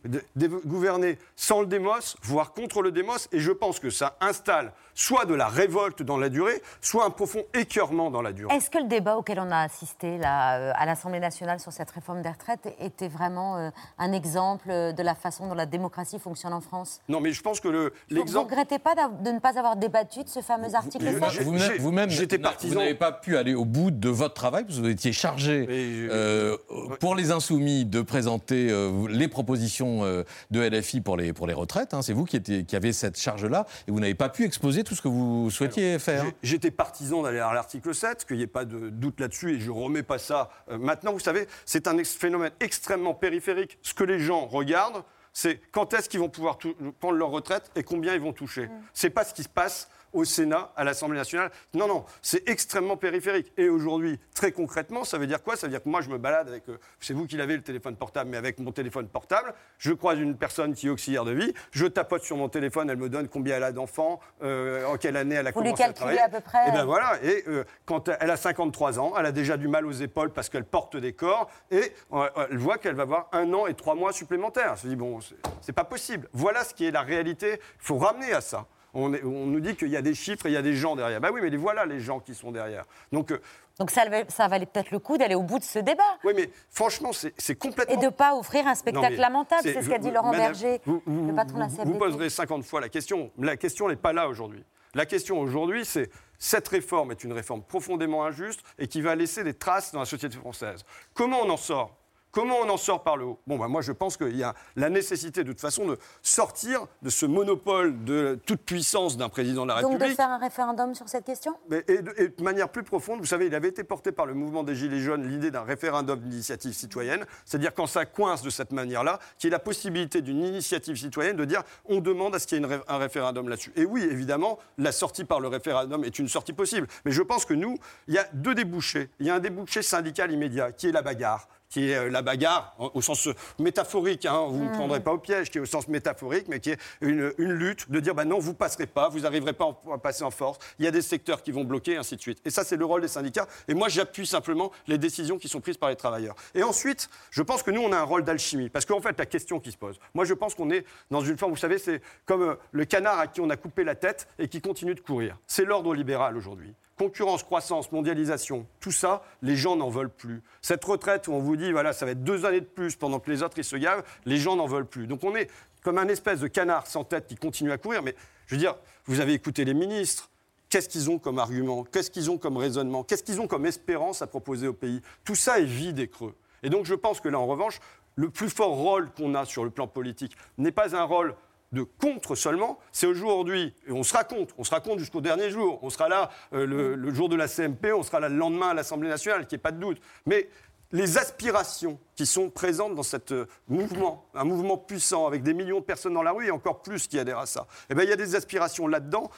[0.66, 5.24] gouverner sans le démos, voire contre le démos, et je pense que ça installe soit
[5.24, 8.54] de la révolte dans la durée, soit un profond écœurement dans la durée.
[8.54, 11.90] Est-ce que le débat auquel on a assisté là, euh, à l'Assemblée nationale sur cette
[11.90, 16.52] réforme des retraites était vraiment euh, un exemple de la façon dont la démocratie fonctionne
[16.52, 17.00] en France?
[17.08, 18.50] Non, mais je pense que le- Vous ne l'exemple...
[18.50, 22.08] regrettez pas de ne pas avoir débattu de ce fameux article 7 Vous-même,
[22.42, 22.68] partisan.
[22.68, 25.66] vous n'avez pas pu aller au bout de votre travail, parce que vous étiez chargé
[25.70, 26.56] euh,
[27.00, 31.54] pour les Insoumis de présenter euh, les propositions euh, de LFI pour les, pour les
[31.54, 31.94] retraites.
[31.94, 32.02] hein.
[32.02, 34.94] C'est vous qui, étiez, qui avez cette charge-là, et vous n'avez pas pu exposer tout
[34.94, 36.24] ce que vous souhaitiez faire.
[36.42, 39.70] J'étais partisan d'aller à l'article 7, qu'il n'y ait pas de doute là-dessus, et je
[39.70, 40.50] ne remets pas ça.
[40.70, 43.78] euh, maintenant, vous savez, c'est un ex- phénomène extrêmement périphérique.
[43.82, 46.58] Ce que les gens regardent, c'est quand est-ce qu'ils vont pouvoir
[46.98, 48.68] prendre leur retraite et combien ils vont toucher.
[48.92, 51.50] C'est pas ce qui se passe au Sénat, à l'Assemblée nationale.
[51.74, 53.52] Non, non, c'est extrêmement périphérique.
[53.56, 55.56] Et aujourd'hui, très concrètement, ça veut dire quoi?
[55.56, 57.62] Ça veut dire que moi, je me balade avec, euh, c'est vous qui l'avez le
[57.62, 61.32] téléphone portable, mais avec mon téléphone portable, je croise une personne qui est auxiliaire de
[61.32, 64.96] vie, je tapote sur mon téléphone, elle me donne combien elle a d'enfants, euh, en
[64.96, 66.20] quelle année elle a Vous commencé à travailler.
[66.20, 67.18] à peu près Et ben voilà.
[67.22, 70.48] Et euh, quand elle a 53 ans, elle a déjà du mal aux épaules parce
[70.48, 73.94] qu'elle porte des corps, et euh, elle voit qu'elle va avoir un an et trois
[73.94, 74.70] mois supplémentaires.
[74.72, 75.18] Elle se dit bon,
[75.60, 76.28] c'est pas possible.
[76.32, 77.54] Voilà ce qui est la réalité.
[77.54, 78.66] Il faut ramener à ça.
[78.94, 80.74] On, est- on nous dit qu'il y a des chiffres et il y a des
[80.74, 81.20] gens derrière.
[81.20, 82.84] Ben oui, mais les voilà les gens qui sont derrière.
[83.12, 83.40] Donc, euh,
[83.78, 86.32] Donc ça, valait- ça valait peut-être le coup d'aller au bout de ce débat oui,
[86.34, 87.94] mais franchement, c'est complètement.
[87.94, 89.62] et de ne pas offrir un spectacle lamentable.
[89.62, 91.88] C'est ce qu'a dit Laurent madame, Berger, vous- vous- le patron de la CFDT.
[91.92, 93.30] Vous poserez 50 fois la question.
[93.38, 94.64] La question n'est pas là aujourd'hui.
[94.94, 99.44] La question aujourd'hui, c'est cette réforme est une réforme profondément injuste et qui va laisser
[99.44, 100.82] des traces dans la société française.
[101.12, 101.94] Comment on en sort?
[102.38, 103.40] Comment on en sort par le haut?
[103.48, 106.86] Bon, bah, moi, je pense qu'il y a la nécessité, de toute façon, de sortir
[107.02, 110.16] de ce monopole de toute puissance d'un président de la Donc de République.
[110.16, 111.56] faire un référendum sur cette question?
[111.88, 114.34] Et, de, et de manière plus profonde, vous savez, il avait été porté par le
[114.34, 118.70] mouvement des Gilets jaunes l'idée d'un référendum d'initiative citoyenne, c'est-à-dire quand ça coince de cette
[118.70, 122.46] manière-là, qu'il y ait la possibilité d'une initiative citoyenne de dire on demande à ce
[122.46, 123.72] qu'il y ait une un référendum là-dessus.
[123.74, 126.86] Et oui, évidemment, la sortie par le référendum est une sortie possible.
[127.04, 129.10] Mais je pense que nous, il y a deux débouchés.
[129.18, 132.22] Il y a un débouché syndical immédiat, qui est la bagarre qui est euh, la
[132.22, 134.72] bagarre au sens euh, métaphorique, hein, vous ne me Mm.
[134.72, 137.90] prendrez pas au piège, qui est au sens métaphorique, mais qui est une, une lutte
[137.90, 140.84] de dire bah non, vous passerez pas, vous n'arriverez pas à passer en force, il
[140.84, 142.40] y a des secteurs qui vont bloquer, et ainsi de suite.
[142.44, 143.46] Et ça, c'est le rôle des syndicats.
[143.68, 146.34] Et moi, j'appuie simplement les décisions qui sont prises par les travailleurs.
[146.54, 149.26] Et ensuite, je pense que nous, on a un rôle d'alchimie, parce qu'en fait, la
[149.26, 152.00] question qui se pose, moi, je pense qu'on est dans une forme, vous savez, c'est
[152.26, 155.00] comme euh, le canard à qui on a coupé la tête et qui continue de
[155.00, 155.38] courir.
[155.46, 156.74] C'est l'ordre libéral aujourd'hui.
[156.98, 160.42] Concurrence, croissance, mondialisation, tout ça, les gens n'en veulent plus.
[160.62, 163.20] Cette retraite où on vous dit, voilà, ça va être deux années de plus pendant
[163.20, 165.06] que les autres, ils se gavent, les gens n'en veulent plus.
[165.06, 165.48] Donc on est
[165.84, 168.02] comme un espèce de canard sans tête qui continue à courir.
[168.02, 168.74] Mais je veux dire,
[169.06, 170.28] vous avez écouté les ministres.
[170.70, 174.20] Qu'est-ce qu'ils ont comme argument Qu'est-ce qu'ils ont comme raisonnement Qu'est-ce qu'ils ont comme espérance
[174.20, 175.00] à proposer au pays?
[175.24, 176.34] Tout ça est vide et creux.
[176.64, 177.78] Et donc je pense que là, en revanche,
[178.16, 181.36] le plus fort rôle qu'on a sur le plan politique n'est pas un rôle
[181.72, 185.78] de contre seulement, c'est aujourd'hui, et on sera contre, on sera contre jusqu'au dernier jour,
[185.82, 188.70] on sera là euh, le, le jour de la CMP, on sera là le lendemain
[188.70, 190.00] à l'Assemblée nationale, qu'il n'y ait pas de doute.
[190.26, 190.48] Mais
[190.92, 195.84] les aspirations qui sont présentes dans ce mouvement, un mouvement puissant avec des millions de
[195.84, 198.12] personnes dans la rue et encore plus qui adhèrent à ça, eh ben, il y
[198.12, 199.30] a des aspirations là-dedans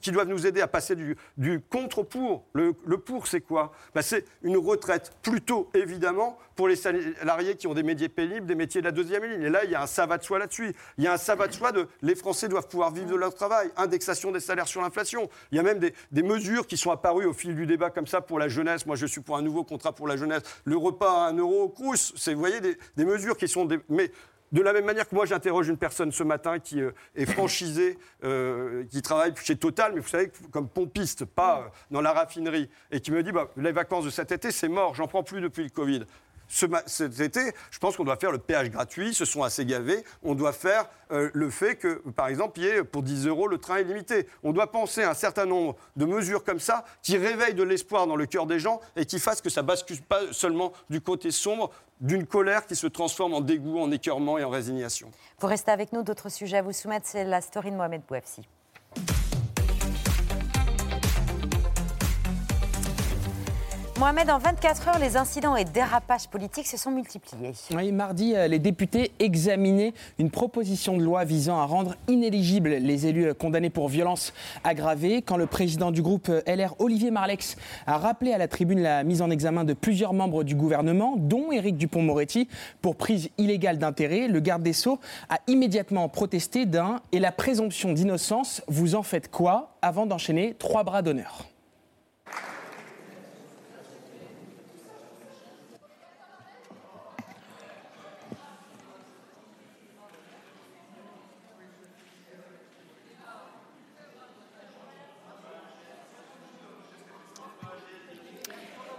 [0.00, 2.44] qui doivent nous aider à passer du, du contre au pour.
[2.52, 3.72] Le, pour, c'est quoi?
[3.96, 8.54] Ben, C'est une retraite plutôt, évidemment, pour les salariés qui ont des métiers pénibles, des
[8.54, 9.42] métiers de la deuxième ligne.
[9.42, 10.72] Et là, il y a un savat de soi là-dessus.
[10.98, 13.34] Il y a un savat de soi de les Français doivent pouvoir vivre de leur
[13.34, 15.28] travail, indexation des salaires sur l'inflation.
[15.50, 18.20] Il y a même des, mesures qui sont apparues au fil du débat comme ça
[18.20, 18.86] pour la jeunesse.
[18.86, 20.42] Moi, je suis pour un nouveau contrat pour la jeunesse.
[20.64, 23.64] Le repas à un euro au Crous, vous voyez, des, des mesures qui sont...
[23.64, 24.10] Des, mais
[24.52, 27.98] de la même manière que moi, j'interroge une personne ce matin qui euh, est franchisée,
[28.24, 32.68] euh, qui travaille chez Total, mais vous savez, comme pompiste, pas euh, dans la raffinerie,
[32.90, 35.40] et qui me dit, bah, les vacances de cet été, c'est mort, j'en prends plus
[35.40, 36.04] depuis le Covid.
[36.52, 40.04] Ce cet été, je pense qu'on doit faire le péage gratuit, se sont assez gavés.
[40.24, 43.46] On doit faire euh, le fait que, par exemple, il y ait pour 10 euros
[43.46, 44.26] le train illimité.
[44.42, 48.08] On doit penser à un certain nombre de mesures comme ça qui réveillent de l'espoir
[48.08, 51.30] dans le cœur des gens et qui fassent que ça bascule pas seulement du côté
[51.30, 55.10] sombre d'une colère qui se transforme en dégoût, en écœurement et en résignation.
[55.38, 58.42] Vous restez avec nous, d'autres sujets à vous soumettre, c'est la story de Mohamed Bouafsi.
[64.00, 67.52] Mohamed, en 24 heures, les incidents et dérapages politiques se sont multipliés.
[67.76, 73.06] Oui, mardi, euh, les députés examinaient une proposition de loi visant à rendre inéligibles les
[73.06, 74.32] élus euh, condamnés pour violences
[74.64, 75.20] aggravées.
[75.20, 79.04] Quand le président du groupe euh, LR, Olivier Marlex, a rappelé à la tribune la
[79.04, 82.48] mise en examen de plusieurs membres du gouvernement, dont Éric Dupont-Moretti,
[82.80, 87.92] pour prise illégale d'intérêt, le garde des Sceaux a immédiatement protesté d'un et la présomption
[87.92, 89.76] d'innocence, vous en faites quoi?
[89.82, 91.49] avant d'enchaîner trois bras d'honneur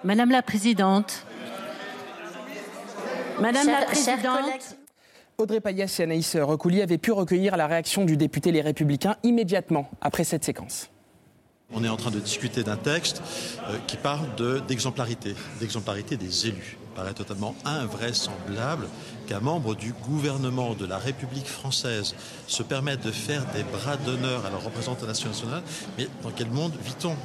[0.03, 1.25] Madame la Présidente,
[3.39, 4.75] Madame la Présidente,
[5.37, 9.89] Audrey Payas et Anaïs Recoulier avaient pu recueillir la réaction du député Les Républicains immédiatement
[10.01, 10.89] après cette séquence.
[11.73, 13.21] On est en train de discuter d'un texte
[13.69, 16.77] euh, qui parle de- d'exemplarité, d'exemplarité des élus.
[16.89, 18.87] Il paraît totalement invraisemblable
[19.27, 22.13] qu'un membre du gouvernement de la République française
[22.47, 25.63] se permette de faire des bras d'honneur à la représentation nationale.
[25.97, 27.15] Mais dans quel monde vit-on?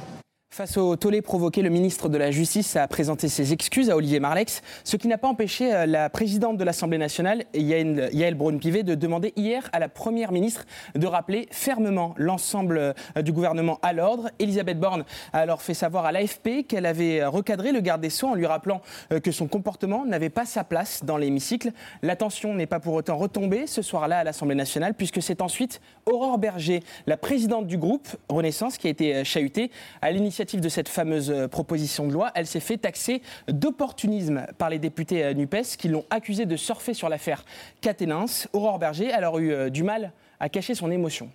[0.57, 4.19] Face au tollé provoqué, le ministre de la Justice a présenté ses excuses à Olivier
[4.19, 8.95] Marlex, ce qui n'a pas empêché euh, la présidente de l'Assemblée nationale, Yael, Braun-Pivet, de
[8.95, 14.31] demander hier à la première ministre de rappeler fermement l'ensemble euh, du gouvernement à l'ordre.
[14.39, 18.29] Elisabeth Borne a alors fait savoir à l'AFP qu'elle avait recadré le garde des Sceaux
[18.29, 18.81] en lui rappelant
[19.11, 21.71] euh, que son comportement n'avait pas sa place dans l'hémicycle.
[22.01, 25.81] La tension n'est pas pour autant retombée ce soir-là à l'Assemblée nationale, puisque c'est ensuite
[26.07, 29.69] Aurore Berger, la présidente du groupe Renaissance, qui a été chahutée
[30.01, 32.31] à l'initiative de cette fameuse euh, proposition de loi.
[32.35, 36.93] Elle s'est fait taxer d'opportunisme par les députés euh, NUPES qui l'ont accusée de surfer
[36.93, 37.43] sur l'affaire
[37.81, 38.25] Caténins.
[38.53, 41.31] Aurore Berger, a eu euh, du mal à cacher son émotion.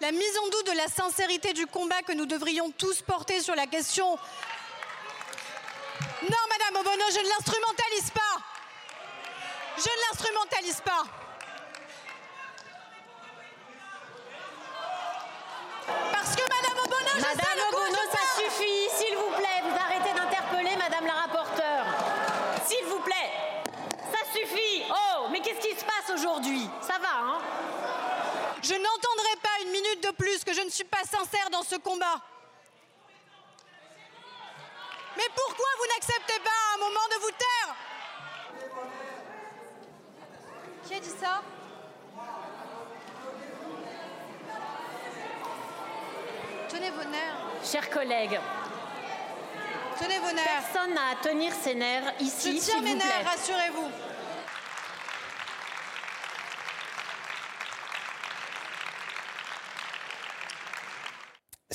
[0.00, 3.54] La mise en doute de la sincérité du combat que nous devrions tous porter sur
[3.54, 4.06] la question.
[6.22, 8.20] Non, Madame Obono, je ne l'instrumentalise pas.
[9.76, 11.27] Je ne l'instrumentalise pas.
[16.12, 19.62] Parce que Madame Obono, je sais Madame le coup Obono, ça suffit, s'il vous plaît,
[19.62, 21.86] vous arrêtez d'interpeller Madame la rapporteure.
[22.66, 23.30] S'il vous plaît,
[24.12, 24.84] ça suffit.
[24.90, 26.68] Oh, mais qu'est-ce qui se passe aujourd'hui?
[26.80, 27.38] Ça va, hein?
[28.62, 31.76] Je n'entendrai pas une minute de plus que je ne suis pas sincère dans ce
[31.76, 32.20] combat.
[35.16, 37.74] Mais pourquoi vous n'acceptez pas à un moment de vous taire?
[40.86, 41.42] Qui a dit ça?
[46.78, 47.72] Tenez vos nerfs.
[47.72, 48.38] Chers collègues,
[49.98, 50.44] Tenez vos nerfs.
[50.46, 53.90] personne n'a à tenir ses nerfs Je ici, tiens s'il mes nerfs, rassurez-vous.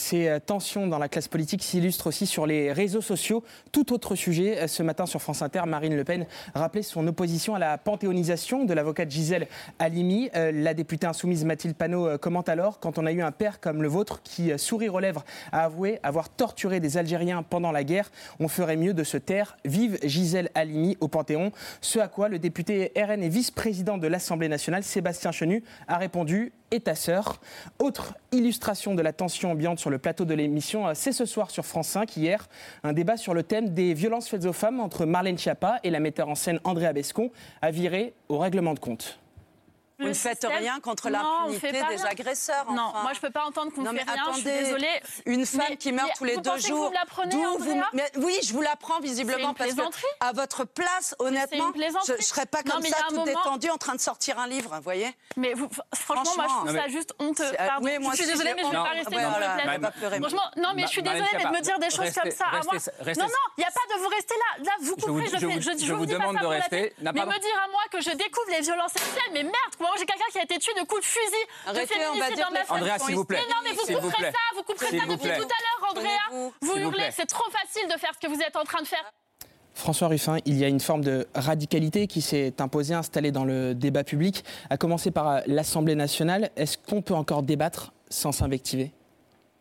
[0.03, 3.41] Ces euh, tensions dans la classe politique s'illustrent aussi sur les réseaux sociaux.
[3.71, 7.55] Tout autre sujet, euh, ce matin sur France Inter, Marine Le Pen rappelait son opposition
[7.55, 9.47] à la panthéonisation de l'avocate Gisèle
[9.79, 10.29] Halimi.
[10.35, 13.81] Euh, La députée insoumise Mathilde Panot commente alors Quand on a eu un père comme
[13.81, 18.11] le vôtre qui, sourire aux lèvres, a avoué avoir torturé des Algériens pendant la guerre,
[18.41, 19.55] on ferait mieux de se taire.
[19.63, 21.53] Vive Gisèle Halimi au Panthéon.
[21.79, 26.51] Ce à quoi le député RN et vice-président de l'Assemblée nationale, Sébastien Chenu, a répondu
[26.73, 27.39] et ta sœur.
[27.79, 31.51] Autre illustration de la tension ambiante sur le plateau de l'émission, euh, c'est ce soir
[31.51, 32.49] sur France 5, hier,
[32.83, 35.99] un débat sur le thème des violences faites aux femmes entre Marlène Schiappa et la
[35.99, 37.31] metteur en scène Andrea Bescon,
[37.61, 39.19] a viré au règlement de compte.
[39.99, 42.05] Vous ne faites système- rien contre Non, on l'impunité des rien.
[42.05, 42.65] agresseurs.
[42.71, 44.23] Non, moi je peux pas entendre qu'on Non, fait mais rien.
[44.33, 45.01] je suis attendez, désolée.
[45.25, 46.83] Une femme Mais- qui meurt mais tous les vous deux pensez que jours.
[46.85, 49.81] vous me l'apprenez, d'où Andrea mais oui, je vous l'apprends C'est visiblement parce que
[50.19, 51.71] à votre place, honnêtement,
[52.07, 53.95] je, je serais pas Non, comme mais il y ça, tout moment- détendu, en train
[53.95, 57.43] de sortir un livre, vous voyez Mais vous- franchement, moi je trouve ça juste honteux.
[57.43, 57.85] Euh, Pardon.
[57.85, 58.85] oui, moi je suis désolée, mais je vais honte.
[58.85, 60.19] pas rester voilà, le pleurer.
[60.19, 62.63] Franchement, non, mais je suis désolée, mais de me dire des choses comme ça à
[62.63, 62.73] moi.
[62.73, 64.63] Non, non, il n'y a pas de vous rester là.
[64.65, 66.59] Là, vous vous- couperez, je, vous- vous dis pas demande ça de pour la.
[67.03, 69.91] Non, Mais me dire à moi que je découvre les violences sexuelles, mais merde, moi
[69.97, 72.35] j'ai quelqu'un qui a été tué de coups de fusil, de Arrêtez, on va féminicide
[72.35, 72.83] dire dans ma famille.
[72.83, 73.39] Andrea, s'il vous plaît.
[73.41, 74.31] Mais non, mais vous couperez plaît.
[74.31, 75.37] ça, vous couperez ça vous depuis plaît.
[75.37, 76.51] tout à l'heure, Andrea.
[76.61, 79.03] Vous hurlez, c'est trop facile de faire ce que vous êtes en train de faire.
[79.75, 83.73] François Ruffin, il y a une forme de radicalité qui s'est imposée, installée dans le
[83.73, 86.51] débat public, à commencer par l'Assemblée nationale.
[86.55, 88.91] Est-ce qu'on peut encore débattre sans s'invectiver?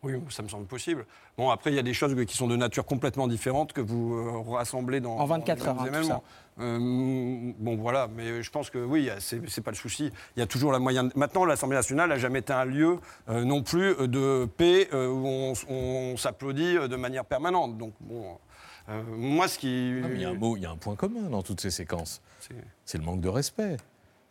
[0.04, 1.06] Oui, ça me semble possible.
[1.38, 4.14] Bon, après, il y a des choses qui sont de nature complètement différente que vous
[4.14, 5.16] euh, rassemblez dans.
[5.16, 6.20] En 24 dans heures, hein.
[6.60, 10.10] Euh, bon, voilà, mais je pense que oui, c'est pas le souci.
[10.36, 11.08] Il y a toujours la moyen.
[11.14, 15.24] Maintenant, l'Assemblée nationale n'a jamais été un lieu euh, non plus de paix euh, où
[15.24, 17.78] on, s- on s'applaudit de manière permanente.
[17.78, 18.38] Donc, bon,
[18.88, 20.00] euh, moi, ce qui.
[20.02, 21.70] Mais il y a un mot, il y a un point commun dans toutes ces
[21.70, 22.20] séquences.
[22.84, 23.76] C'est le manque de respect.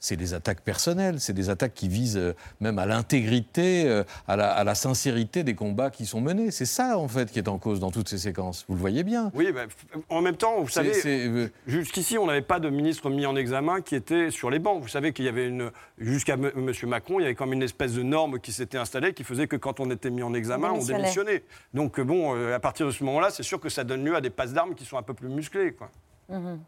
[0.03, 4.35] C'est des attaques personnelles, c'est des attaques qui visent euh, même à l'intégrité, euh, à,
[4.35, 6.49] la, à la sincérité des combats qui sont menés.
[6.49, 8.65] C'est ça, en fait, qui est en cause dans toutes ces séquences.
[8.67, 9.31] Vous le voyez bien.
[9.35, 13.11] Oui, bah, f- en même temps, vous savez, euh, jusqu'ici, on n'avait pas de ministre
[13.11, 14.81] mis en examen qui était sur les bancs.
[14.81, 15.69] Vous savez qu'il y avait une.
[15.99, 16.51] Jusqu'à M.
[16.55, 19.23] Monsieur Macron, il y avait quand même une espèce de norme qui s'était installée qui
[19.23, 20.97] faisait que quand on était mis en examen, on démissionnait.
[21.03, 21.43] démissionnait.
[21.75, 24.31] Donc, bon, à partir de ce moment-là, c'est sûr que ça donne lieu à des
[24.31, 25.73] passes d'armes qui sont un peu plus musclées.
[25.73, 25.91] Quoi.
[26.27, 26.59] Mhm.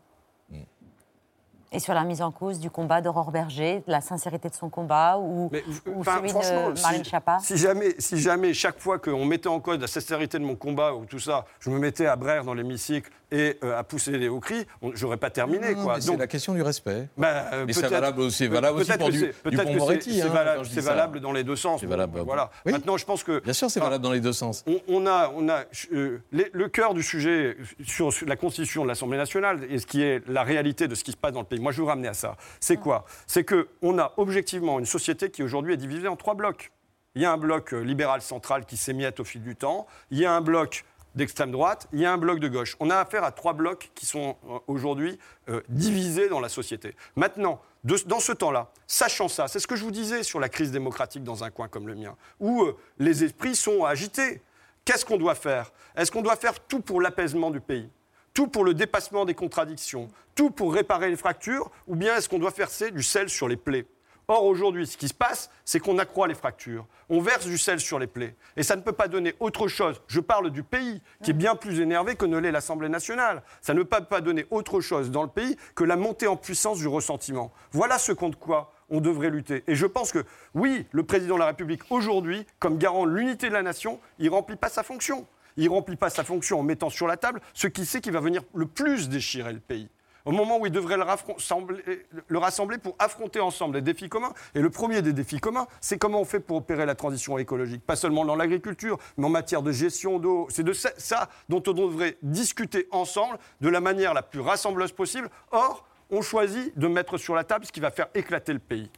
[1.73, 4.69] Et sur la mise en cause du combat d'Aurore Berger, de la sincérité de son
[4.69, 5.49] combat ou,
[5.88, 9.59] ou celui de Marlène si, Schiappa si jamais, si jamais, chaque fois qu'on mettait en
[9.59, 12.53] cause la sincérité de mon combat ou tout ça, je me mettais à braire dans
[12.53, 15.74] l'hémicycle et euh, à pousser au cri, on- j'aurais pas terminé.
[15.74, 16.00] Quoi.
[16.00, 17.10] C'est la question du respect.
[17.17, 19.63] Bah, euh, mais c'est valable aussi, c'est valable aussi pour du, c'est- du peut-être
[19.98, 21.80] que c'est- hein, valable, dans les deux sens.
[21.82, 22.19] C'est Bon, valable.
[22.26, 22.52] Voilà.
[22.65, 22.72] Oui.
[22.72, 24.63] Maintenant, je pense que Bien sûr, c'est valable dans les deux sens.
[24.67, 28.84] on, on a, on a euh, les- le cœur du sujet sur, sur la constitution
[28.84, 31.41] de l'Assemblée nationale et ce qui est la réalité de ce qui se passe dans
[31.41, 31.60] le pays.
[31.60, 32.36] Moi, je veux vous ramener à ça.
[32.60, 33.06] C'est quoi?
[33.26, 36.72] C'est que on a objectivement une société qui aujourd'hui est divisée en trois blocs.
[37.15, 39.86] Il y a un bloc euh, libéral central qui s'émiette au fil du temps.
[40.10, 40.84] Il y a un bloc
[41.15, 42.76] d'extrême droite, il y a un bloc de gauche.
[42.80, 46.95] On a affaire à trois blocs qui sont euh, aujourd'hui euh, divisés dans la société.
[47.15, 50.71] Maintenant, dans ce temps-là, sachant ça, c'est ce que je vous disais sur la crise
[50.71, 54.41] démocratique dans un coin comme le mien, où euh, les esprits sont agités.
[54.86, 55.71] Qu'est-ce qu'on doit faire?
[55.95, 57.89] Est-ce qu'on doit faire tout pour l'apaisement du pays?
[58.34, 62.39] Tout pour le dépassement des contradictions, tout pour réparer les fractures, ou bien est-ce qu'on
[62.39, 63.86] doit verser du sel sur les plaies?
[64.27, 66.86] Or, aujourd'hui, ce qui se passe, c'est qu'on accroît les fractures.
[67.09, 68.36] On verse du sel sur les plaies.
[68.55, 70.01] Et ça ne peut pas donner autre chose.
[70.07, 73.43] Je parle du pays, qui est bien plus énervé que ne l'est l'Assemblée nationale.
[73.62, 76.77] Ça ne peut pas donner autre chose dans le pays que la montée en puissance
[76.77, 77.51] du ressentiment.
[77.71, 79.63] Voilà ce contre quoi on devrait lutter.
[79.67, 83.49] Et je pense que, oui, le président de la République, aujourd'hui, comme garant de l'unité
[83.49, 85.25] de la nation, il ne remplit pas sa fonction.
[85.57, 88.12] Il ne remplit pas sa fonction en mettant sur la table ce qui sait qui
[88.12, 89.89] va venir le plus déchirer le pays.
[90.25, 91.83] Au moment où il devrait le rassembler,
[92.27, 94.33] le rassembler pour affronter ensemble les défis communs.
[94.55, 97.86] Et le premier des défis communs, c'est comment on fait pour opérer la transition écologique.
[97.86, 100.47] Pas seulement dans l'agriculture, mais en matière de gestion d'eau.
[100.49, 104.93] C'est de ça, ça dont on devrait discuter ensemble de la manière la plus rassembleuse
[104.93, 105.29] possible.
[105.51, 108.89] Or, on choisit de mettre sur la table ce qui va faire éclater le pays.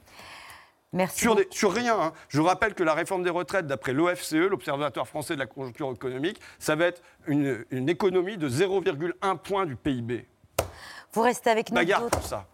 [0.93, 1.19] Merci.
[1.21, 1.99] Sur, des- sur rien.
[1.99, 2.13] hein.
[2.29, 6.39] Je rappelle que la réforme des retraites, d'après l'OFCE, l'Observatoire français de la conjoncture économique,
[6.59, 10.25] ça va être une, une économie de 0,1 point du PIB.
[11.15, 11.75] Vous restez avec nous.
[11.75, 12.45] Bagarre d'autres- pour ça.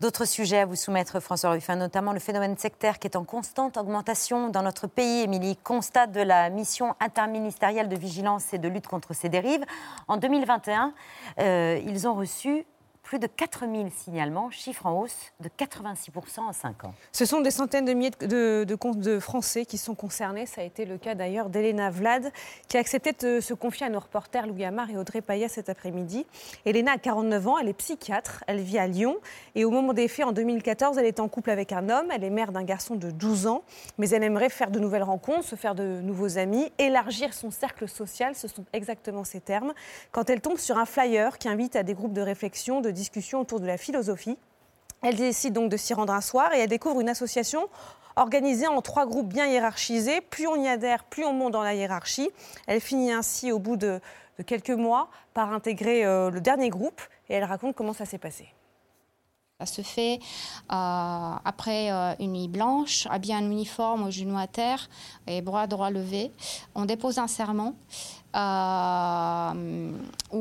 [0.00, 3.76] D'autres sujets à vous soumettre, François Ruffin, notamment le phénomène sectaire qui est en constante
[3.76, 5.20] augmentation dans notre pays.
[5.22, 9.64] Émilie, constat de la mission interministérielle de vigilance et de lutte contre ces dérives.
[10.08, 10.92] En 2021,
[11.38, 12.66] euh, ils ont reçu
[13.04, 16.94] plus de 4000 signalements, chiffre en hausse de 86% en 5 ans.
[17.12, 20.46] Ce sont des centaines de milliers de, Français qui sont concernés.
[20.46, 22.32] Ça a été le cas d'ailleurs d'Elena Vlad,
[22.66, 25.68] qui a accepté de se confier à nos reporters Lou Gamard et Audrey Payet cet
[25.68, 26.26] après-midi.
[26.64, 29.16] Elena a 49 ans, elle est psychiatre, elle vit à Lyon.
[29.54, 32.06] Et au moment des faits, en 2014, elle est en couple avec un homme.
[32.10, 33.62] Elle est mère d'un garçon de 12 ans.
[33.98, 37.86] Mais elle aimerait faire de nouvelles rencontres, se faire de nouveaux amis, élargir son cercle
[37.86, 38.34] social.
[38.34, 39.74] Ce sont exactement ces termes.
[40.10, 43.40] Quand elle tombe sur un flyer qui invite à des groupes de réflexion, de discussion
[43.40, 44.38] autour de la philosophie.
[45.02, 47.68] Elle décide donc de s'y rendre un soir et elle découvre une association
[48.16, 50.20] organisée en trois groupes bien hiérarchisés.
[50.20, 52.30] Plus on y adhère, plus on monte dans la hiérarchie.
[52.66, 54.00] Elle finit ainsi, au bout de,
[54.46, 58.48] quelques mois, par intégrer euh, le dernier groupe et elle raconte comment ça s'est passé.
[59.60, 60.18] Ça se fait
[60.72, 64.88] euh, après euh, une nuit blanche, habillé en uniforme, genoux à terre
[65.28, 66.32] et bras droits levés.
[66.74, 67.74] On dépose un serment
[68.34, 68.38] où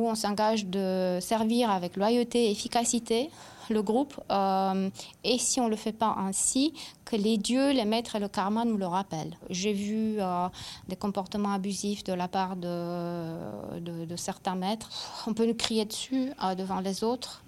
[0.10, 3.30] on s'engage de servir avec loyauté et efficacité
[3.70, 4.20] le groupe.
[4.32, 4.90] euh,
[5.24, 6.74] et si on ne le fait pas ainsi,
[7.06, 9.36] que les dieux, les maîtres et le karma nous le rappellent.
[9.50, 10.48] J'ai vu euh,
[10.88, 14.90] des comportements abusifs de la part de, certains maîtres.
[15.28, 17.44] On peut nous crier dessus euh, devant les autres,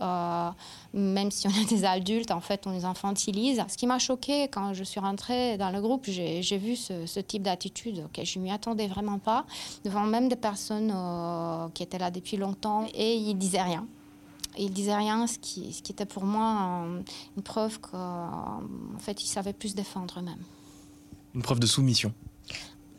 [0.93, 3.63] même si on est des adultes, en fait, on les infantilise.
[3.67, 7.43] Ce qui m'a choqué quand je suis rentrée dans le groupe, j'ai vu ce, type
[7.43, 9.45] d'attitude auquel je ne m'y attendais vraiment pas,
[9.83, 10.93] devant même des personnes
[11.73, 13.87] qui étaient là depuis longtemps, et ils disaient rien.
[14.57, 17.01] Il disait rien, ce qui, ce qui était pour moi euh,
[17.37, 18.61] une preuve qu'en
[18.99, 20.43] fait, ils savaient plus défendre eux-mêmes.
[21.33, 22.13] Une preuve de soumission.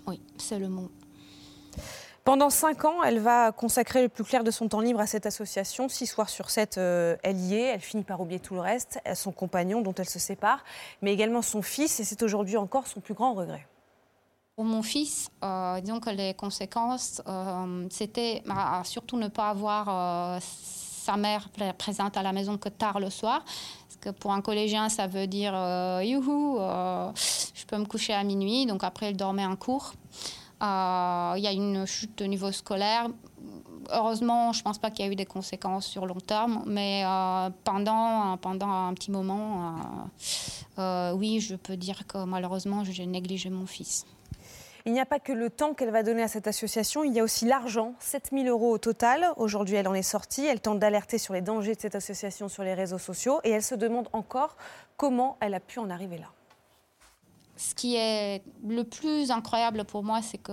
[0.07, 0.91] Oui, c'est le mot.
[2.25, 5.27] Pendant cinq ans, elle va consacrer le plus clair de son temps libre à cette
[5.27, 5.89] association.
[5.89, 7.67] Six soirs sur sept, euh, elle y est.
[7.75, 8.99] Elle finit par oublier tout le reste.
[9.15, 10.65] Son compagnon, dont elle se sépare,
[11.03, 12.01] mais également son fils.
[12.01, 13.67] Et c'est aujourd'hui encore son plus grand regret.
[14.57, 19.89] Pour mon fils, euh, disons que les conséquences, euh, c'était à surtout ne pas avoir
[19.91, 20.39] euh,
[21.07, 23.45] sa mère présente à la maison que tard le soir.
[23.45, 27.11] Parce que pour un collégien, ça veut dire euh, youhou, euh,
[27.55, 28.67] je peux me coucher à minuit.
[28.67, 29.95] Donc après, il dormait en cours.
[30.63, 33.09] Euh, Il y a une chute au niveau scolaire.
[33.99, 37.05] Heureusement, je ne pense pas qu'il y a eu des conséquences sur long terme, mais
[37.05, 43.07] euh, pendant, pendant un petit moment, euh, euh, oui, je peux dire que malheureusement, j'ai
[43.07, 44.05] négligé mon fils.
[44.87, 47.19] Il n'y a pas que le temps qu'elle va donner à cette association, il y
[47.19, 49.33] a aussi l'argent, 7000 euros au total.
[49.37, 50.47] Aujourd'hui, elle en est sortie.
[50.47, 53.65] Elle tente d'alerter sur les dangers de cette association sur les réseaux sociaux et elle
[53.65, 54.57] se demande encore
[54.97, 56.31] comment elle a pu en arriver là.
[57.57, 60.53] Ce qui est le plus incroyable pour moi, c'est que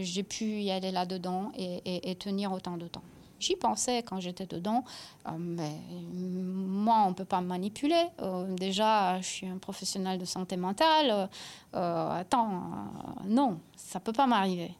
[0.00, 3.02] j'ai pu y aller là-dedans et, tenir autant de temps.
[3.44, 4.84] J'y pensais quand j'étais dedans,
[5.26, 5.76] euh, mais
[6.14, 8.06] moi, on ne peut pas me manipuler.
[8.22, 11.28] Euh, déjà, je suis un professionnel de santé mentale.
[11.74, 12.62] Euh, attends,
[13.26, 14.74] non, ça ne peut pas m'arriver.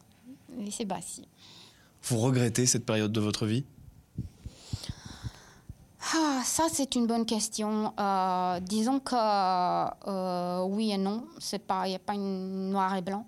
[0.59, 1.27] Et c'est Bassi.
[2.03, 3.65] Vous regrettez cette période de votre vie?
[6.13, 7.93] Ah, ça, c'est une bonne question.
[7.99, 11.25] Euh, disons que euh, oui et non.
[11.51, 13.25] Il n'y a pas une noir et blanc.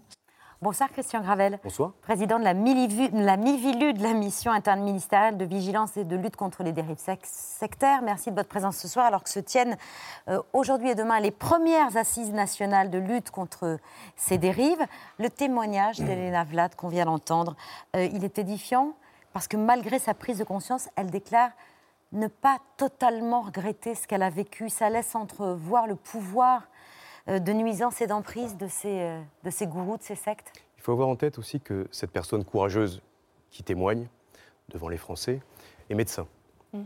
[0.59, 1.59] Bonsoir Christian Gravel.
[1.63, 1.91] Bonsoir.
[2.01, 6.35] Président de la, Milivu- la MIVILU, de la mission interministérielle de vigilance et de lutte
[6.35, 8.01] contre les dérives sec- sectaires.
[8.01, 9.77] Merci de votre présence ce soir alors que se tiennent
[10.29, 13.77] euh, aujourd'hui et demain les premières assises nationales de lutte contre
[14.15, 14.83] ces dérives.
[15.19, 17.55] Le témoignage d'Elena Vlad qu'on vient d'entendre,
[17.95, 18.93] euh, il est édifiant
[19.33, 21.51] parce que malgré sa prise de conscience, elle déclare
[22.13, 24.69] ne pas totalement regretter ce qu'elle a vécu.
[24.69, 26.63] Ça laisse entrevoir le pouvoir
[27.28, 30.51] de nuisance et d'emprise de ces, euh, de ces gourous, de ces sectes?
[30.78, 33.01] Il faut avoir en tête aussi que cette personne courageuse
[33.49, 34.07] qui témoigne
[34.69, 35.41] devant les Français
[35.89, 36.28] est médecin.
[36.73, 36.82] Mm.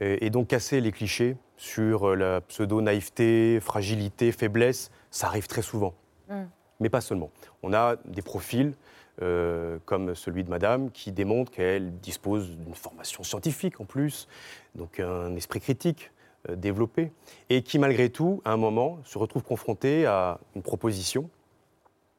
[0.00, 5.62] Et, et donc casser les clichés sur euh, la pseudo-naïveté, fragilité, faiblesse, ça arrive très
[5.62, 5.94] souvent.
[6.28, 6.44] Mm.
[6.80, 7.30] Mais pas seulement.
[7.62, 8.74] On a des profils
[9.20, 14.28] euh, comme celui de Madame qui démontrent qu'elle dispose d'une formation scientifique en plus,
[14.76, 16.17] donc un esprit critique euh,
[16.56, 17.12] développé,
[17.50, 21.28] et qui malgré tout, à un moment, se retrouve confrontée à une proposition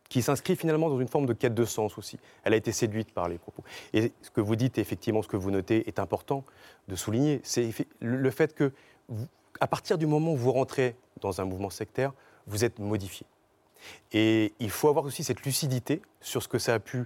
[0.09, 2.19] qui s'inscrit finalement dans une forme de quête de sens aussi.
[2.43, 3.63] Elle a été séduite par les propos.
[3.93, 6.43] Et ce que vous dites, et effectivement, ce que vous notez, est important
[6.87, 7.41] de souligner.
[7.43, 7.69] C'est
[7.99, 8.71] le fait que,
[9.59, 12.13] à partir du moment où vous rentrez dans un mouvement sectaire,
[12.47, 13.27] vous êtes modifié.
[14.11, 17.05] Et il faut avoir aussi cette lucidité sur ce que ça a pu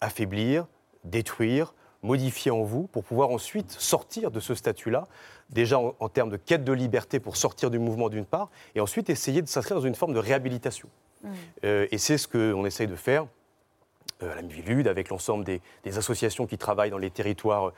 [0.00, 0.66] affaiblir,
[1.04, 5.06] détruire, modifier en vous pour pouvoir ensuite sortir de ce statut-là,
[5.50, 8.80] déjà en, en termes de quête de liberté pour sortir du mouvement d'une part, et
[8.80, 10.88] ensuite essayer de s'inscrire dans une forme de réhabilitation.
[11.64, 13.26] Euh, et c'est ce qu'on essaye de faire
[14.30, 17.70] à la Mivilude, avec l'ensemble des, des associations qui travaillent dans les territoires euh,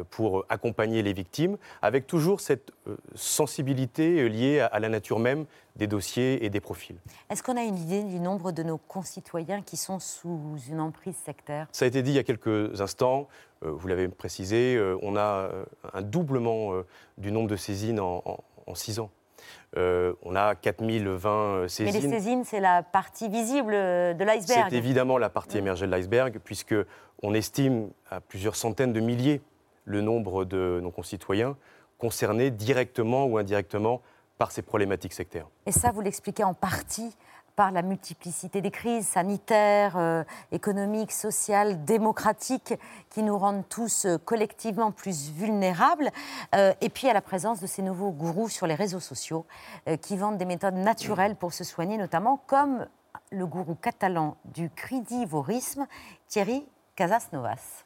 [0.00, 4.88] euh, pour accompagner les victimes, avec toujours cette euh, sensibilité euh, liée à, à la
[4.88, 5.46] nature même
[5.76, 6.96] des dossiers et des profils.
[7.30, 11.16] Est-ce qu'on a une idée du nombre de nos concitoyens qui sont sous une emprise
[11.16, 11.66] sectaire?
[11.72, 13.28] Ça a été dit il y a quelques instants,
[13.64, 15.20] euh, vous l'avez précisé, euh, on a
[15.50, 15.64] euh,
[15.94, 16.84] un doublement euh,
[17.16, 19.10] du nombre de saisines en, en- en six ans.
[19.76, 22.10] Euh, on a 4020 euh, Mais saisines.
[22.10, 24.68] les saisines, c'est la partie visible euh, de l'iceberg.
[24.68, 26.74] C'est évidemment la partie émergée de l'iceberg, puisque
[27.22, 29.40] on estime à plusieurs centaines de milliers
[29.84, 31.56] le nombre de nos concitoyens
[31.98, 34.02] concernés directement ou indirectement
[34.36, 35.46] par ces problématiques sectaires.
[35.66, 37.16] Et ça, vous l'expliquez en partie
[37.70, 42.74] la multiplicité des crises sanitaires, euh, économiques, sociales, démocratiques,
[43.10, 46.10] qui nous rendent tous euh, collectivement plus vulnérables.
[46.54, 49.46] Euh, et puis à la présence de ces nouveaux gourous sur les réseaux sociaux,
[50.00, 52.86] qui vendent des méthodes naturelles pour se soigner, notamment comme
[53.30, 55.86] le gourou catalan du cridivorisme,
[56.28, 57.84] Thierry Casasnovas.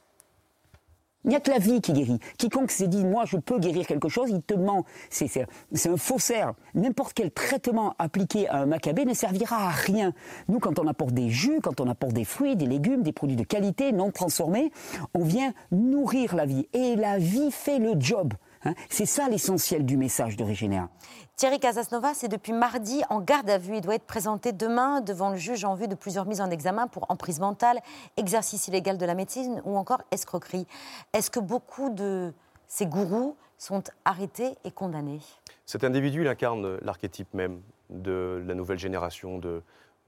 [1.26, 2.20] Il n'y a que la vie qui guérit.
[2.38, 4.84] Quiconque s'est dit, moi, je peux guérir quelque chose, il te ment.
[5.10, 6.54] C'est, c'est, un faussaire.
[6.74, 10.12] N'importe quel traitement appliqué à un macabé ne servira à rien.
[10.48, 13.36] Nous, quand on apporte des jus, quand on apporte des fruits, des légumes, des produits
[13.36, 14.70] de qualité, non transformés,
[15.14, 16.68] on vient nourrir la vie.
[16.72, 18.32] Et la vie fait le job.
[18.66, 18.74] Hein.
[18.90, 20.88] C'est ça l'essentiel du message de Régénéra.
[21.36, 23.76] Thierry Casasnovas est depuis mardi en garde à vue.
[23.76, 26.86] Il doit être présenté demain devant le juge en vue de plusieurs mises en examen
[26.86, 27.80] pour emprise mentale,
[28.16, 30.66] exercice illégal de la médecine ou encore escroquerie.
[31.12, 32.32] Est-ce que beaucoup de
[32.68, 35.20] ces gourous sont arrêtés et condamnés?
[35.66, 37.60] Cet individu, il incarne l'archétype même
[37.90, 39.62] de la nouvelle génération de-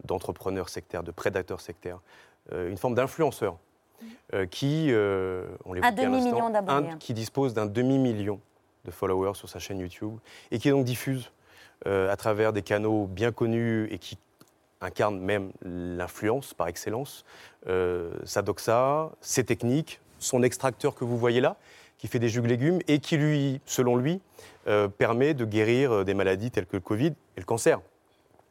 [0.04, 2.00] d'entrepreneurs sectaires, de prédateurs sectaires,
[2.50, 3.58] Euh, une forme d'influenceur
[4.32, 6.92] euh, qui, euh, on Un demi-million d'abonnés.
[6.92, 8.40] un- qui dispose d'un demi-million
[8.88, 10.18] de followers sur sa chaîne YouTube
[10.50, 11.30] et qui donc diffuse
[11.86, 14.18] euh, à travers des canaux bien connus et qui
[14.80, 17.24] incarne même l'influence par excellence,
[17.68, 21.56] euh, sa doxa, ses techniques, son extracteur que vous voyez là,
[21.98, 24.20] qui fait des jus légumes et qui, lui, selon lui,
[24.66, 27.80] euh, permet de guérir des maladies telles que le Covid et le cancer.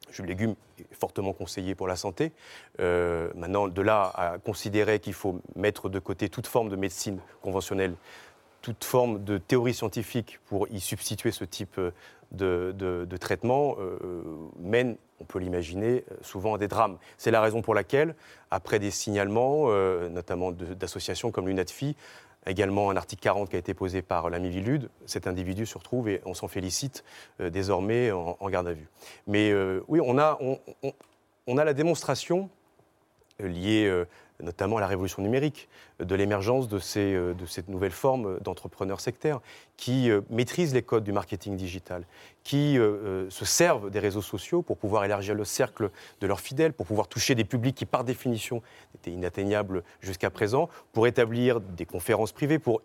[0.08, 2.32] Le jus de légumes est fortement conseillé pour la santé.
[2.80, 7.96] Maintenant, de là à considérer qu'il faut mettre de côté toute forme de médecine conventionnelle,
[8.68, 11.91] toute forme de théorie scientifique pour y substituer ce type euh,
[12.34, 14.24] de, traitement euh,
[14.59, 16.97] mène, on peut l'imaginer, euh, souvent à des drames.
[17.18, 18.13] C'est la raison pour laquelle,
[18.51, 21.95] après des signalements, euh, notamment d'associations comme l'UNATFI,
[22.45, 26.09] également un article 40 qui a été posé par la Mivilude, cet individu se retrouve
[26.09, 27.05] et on s'en félicite
[27.39, 28.89] euh, désormais en, garde à vue.
[29.28, 32.49] Mais euh, oui, on a, on- a la démonstration
[33.41, 34.03] euh, liée euh,
[34.42, 35.68] notamment à la révolution numérique,
[36.00, 39.40] de l'émergence de, euh, cette nouvelle forme d'entrepreneurs sectaires
[39.78, 42.06] qui euh, maîtrisent les codes du marketing digital,
[42.44, 45.90] qui euh, se servent des réseaux sociaux pour pouvoir élargir le cercle
[46.22, 48.62] de leurs fidèles, pour pouvoir toucher des publics qui, par définition,
[48.96, 52.82] étaient inatteignables jusqu'à présent, pour établir des conférences privées, pour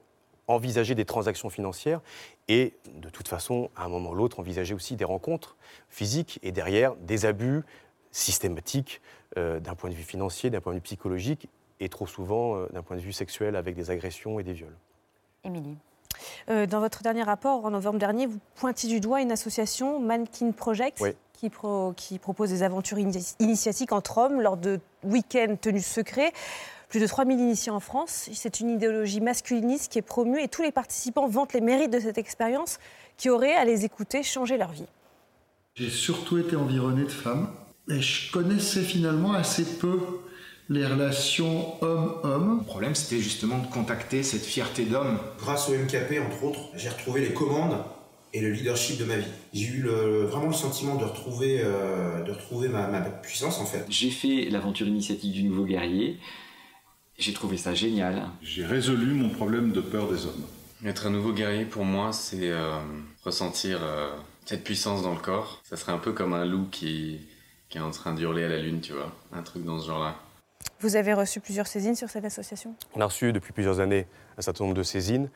[0.49, 2.01] envisager des transactions financières
[2.49, 5.57] et, de toute façon, à un moment ou l'autre, envisager aussi des rencontres
[5.89, 7.63] physiques et derrière des abus
[8.11, 9.01] systématiques
[9.37, 11.49] d'un point de vue financier, d'un point de vue psychologique
[11.81, 14.77] et trop souvent euh, d'un point de vue sexuel avec des agressions et des viols.
[15.45, 15.77] Émilie.
[16.51, 20.53] Euh, dans votre dernier rapport, en novembre dernier, vous pointiez du doigt une association, Mannequin
[20.53, 21.11] Project, Oui.
[21.33, 26.33] qui, pro- qui propose des aventures ini- initiatiques entre hommes lors de week-ends tenus secrets.
[26.89, 28.29] Plus de 3000 initiés en France.
[28.35, 31.99] C'est une idéologie masculiniste qui est promue et tous les participants vantent les mérites de
[31.99, 32.79] cette expérience
[33.17, 34.87] qui aurait, à les écouter, changé leur vie.
[35.75, 37.49] J'ai surtout été environné de femmes
[37.91, 39.99] et je connaissais finalement assez peu
[40.69, 42.59] les relations homme-homme.
[42.61, 45.19] Le problème, c'était justement de contacter cette fierté d'homme.
[45.39, 47.77] Grâce au MKP, entre autres, j'ai retrouvé les commandes
[48.33, 49.27] et le leadership de ma vie.
[49.53, 53.67] J'ai eu le- vraiment le sentiment de retrouver, euh, de retrouver ma, ma puissance, en
[53.67, 53.85] fait.
[53.91, 56.19] J'ai fait l'aventure initiatique du nouveau guerrier.
[57.19, 58.29] J'ai trouvé ça génial.
[58.41, 60.45] J'ai résolu mon problème de peur des hommes.
[60.87, 62.79] Être un nouveau guerrier, pour moi, c'est euh,
[63.23, 64.11] ressentir euh,
[64.47, 65.61] cette puissance dans le corps.
[65.65, 67.19] Ça serait un peu comme un loup qui,
[67.73, 69.11] qui est en train d'hurler à la lune, tu vois.
[69.33, 70.17] Un truc dans ce genre-là.
[70.81, 72.75] Vous avez reçu plusieurs saisines sur cette association?
[72.95, 74.07] On a reçu depuis plusieurs années
[74.37, 75.31] un certain nombre de saisines.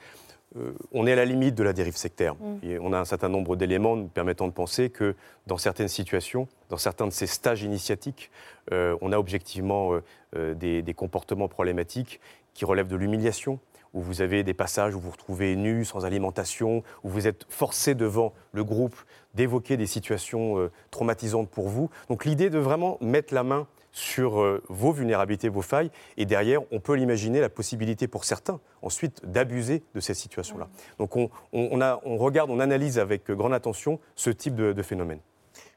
[0.55, 2.35] Euh, on est à la limite de la dérive sectaire.
[2.35, 2.59] Mm.
[2.63, 5.15] Et on a un certain nombre d'éléments nous permettant de penser que
[5.47, 8.31] dans certaines situations, dans certains de ces stages initiatiques,
[8.71, 10.03] euh, on a objectivement euh,
[10.37, 12.21] euh, des, des comportements problématiques
[12.53, 13.61] qui relèvent de l'humiliation,
[13.97, 17.47] où vous avez des passages où vous vous retrouvez nus, sans alimentation, où vous êtes
[17.49, 18.95] forcé devant le groupe
[19.35, 21.91] d'évoquer des situations euh, traumatisantes pour vous.
[22.09, 26.61] Donc l'idée de vraiment mettre la main sur euh, vos vulnérabilités, vos failles, et derrière,
[26.71, 30.69] on peut l'imaginer, la possibilité pour certains, ensuite, d'abuser de cette situation-là.
[30.99, 34.73] Donc on, on- on a- on regarde, on analyse avec grande attention ce type de,
[34.75, 35.21] de phénomène.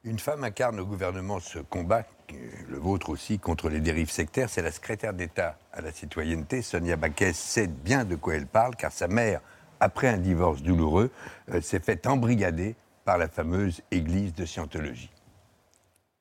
[0.04, 2.04] Une femme incarne au gouvernement ce combat,
[2.68, 4.50] le vôtre aussi, contre les dérives sectaires.
[4.50, 8.76] C'est la secrétaire d'État à la citoyenneté, Sonia Baquès, sait bien de quoi elle parle,
[8.76, 9.42] car sa mère,
[9.80, 11.12] après un divorce douloureux,
[11.52, 12.76] euh, s'est fait embrigader
[13.06, 15.10] par la fameuse église de Scientologie.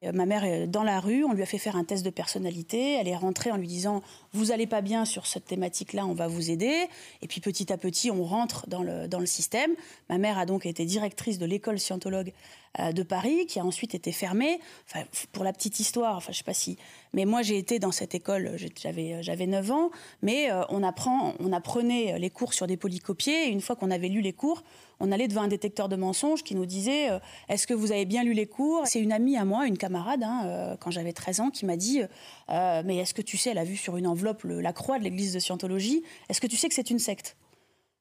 [0.04, 2.10] Euh, Ma mère est dans la rue, on lui a fait faire un test de
[2.10, 4.02] personnalité, elle est rentrée en lui disant
[4.32, 6.88] vous allez pas bien sur cette thématique-là, on va vous aider.
[7.22, 9.72] Et puis petit à petit, on rentre dans le, dans le système.
[10.08, 13.94] Ma mère a donc été directrice de l'école scientologue euh, de Paris, qui a ensuite
[13.94, 14.60] été fermée.
[15.32, 16.76] Pour la petite histoire, enfin je sais pas si,
[17.12, 19.90] mais moi j'ai été dans cette école, j'ai- j'avais euh, j'avais 9 ans,
[20.22, 23.48] mais euh, on apprend, on apprenait les cours sur des polycopiés.
[23.48, 24.62] Et une fois qu'on avait lu les cours,
[25.00, 28.04] on allait devant un détecteur de mensonges qui nous disait euh, Est-ce que vous avez
[28.04, 28.86] bien lu les cours?
[28.86, 31.76] C'est une amie à moi, une camarade, hein, euh, quand j'avais 13 ans, qui m'a
[31.76, 32.02] dit
[32.50, 35.04] euh, Mais est-ce que tu sais, elle a vu sur une enveloppe la croix de
[35.04, 37.36] l'église de Scientologie, est-ce que tu sais que c'est une secte?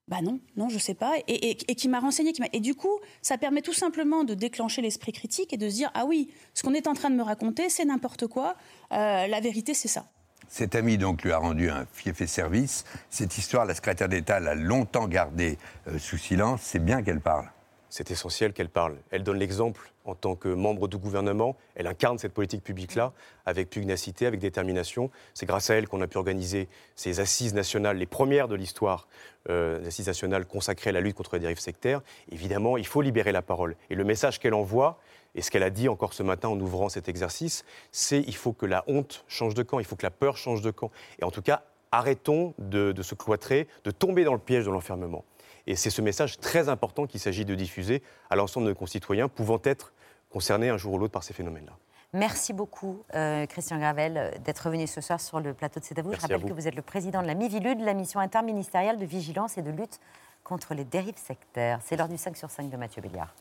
[0.07, 1.15] Bah non, non, je sais pas.
[1.27, 2.31] Et, qui m'a renseigné.
[2.31, 5.69] Qui m'a- et du coup, ça permet tout simplement de déclencher l'esprit critique et de
[5.69, 8.55] se dire Ah oui, ce qu'on est en train de me raconter, c'est n'importe quoi.
[8.93, 10.05] Euh, la vérité, c'est ça.
[10.49, 12.85] Cet ami donc lui a rendu un fief et service.
[13.09, 16.61] Cette histoire, la secrétaire d'État l'a longtemps gardée euh, sous silence.
[16.63, 17.49] C'est bien qu'elle parle.
[17.89, 18.97] C'est essentiel qu'elle parle.
[19.11, 21.55] Elle donne l'exemple en tant que membre du gouvernement.
[21.75, 23.13] Elle incarne cette politique publique-là
[23.45, 25.09] avec pugnacité, avec détermination.
[25.33, 29.07] C'est grâce à elle qu'on a pu organiser ces assises nationales, les premières de l'histoire,
[29.49, 32.01] euh, assises nationales consacrées à la lutte contre les dérives sectaires.
[32.31, 33.75] Évidemment, il faut libérer la parole.
[33.89, 34.99] Et le message qu'elle envoie,
[35.35, 38.53] et ce qu'elle a dit encore ce matin en ouvrant cet exercice, c'est il faut
[38.53, 40.91] que la honte change de camp, il faut que la peur change de camp.
[41.19, 44.71] Et en tout cas, arrêtons de, de se cloîtrer, de tomber dans le piège de
[44.71, 45.23] l'enfermement.
[45.67, 49.27] Et c'est ce message très important qu'il s'agit de diffuser à l'ensemble de nos concitoyens
[49.27, 49.91] pouvant être
[50.29, 51.73] concernés un jour ou l'autre par ces phénomènes-là.
[52.13, 55.99] Merci beaucoup, euh, Christian Gravel, euh, d'être venu ce soir sur le plateau de C'est
[55.99, 56.07] à vous.
[56.09, 56.47] Je Merci rappelle vous.
[56.47, 59.71] que vous êtes le président de la MIVILUD, la mission interministérielle de vigilance et de
[59.71, 59.99] lutte
[60.45, 61.79] contre les dérives sectaires.
[61.83, 63.35] C'est l'heure du 5 sur 5 de Mathieu Béliard.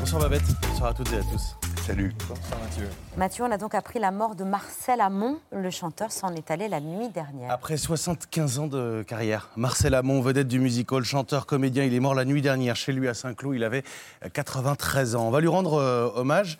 [0.00, 1.56] Bonsoir Babette, bonsoir à toutes et à tous.
[1.86, 2.12] Salut.
[2.28, 2.88] Bonsoir Mathieu.
[3.16, 5.38] Mathieu, on a donc appris la mort de Marcel Amont.
[5.50, 7.50] Le chanteur s'en est allé la nuit dernière.
[7.50, 12.14] Après 75 ans de carrière, Marcel Amont, vedette du musical, chanteur, comédien, il est mort
[12.14, 13.56] la nuit dernière chez lui à Saint-Cloud.
[13.56, 13.82] Il avait
[14.24, 15.26] euh, 93 ans.
[15.26, 16.58] On va lui rendre euh, hommage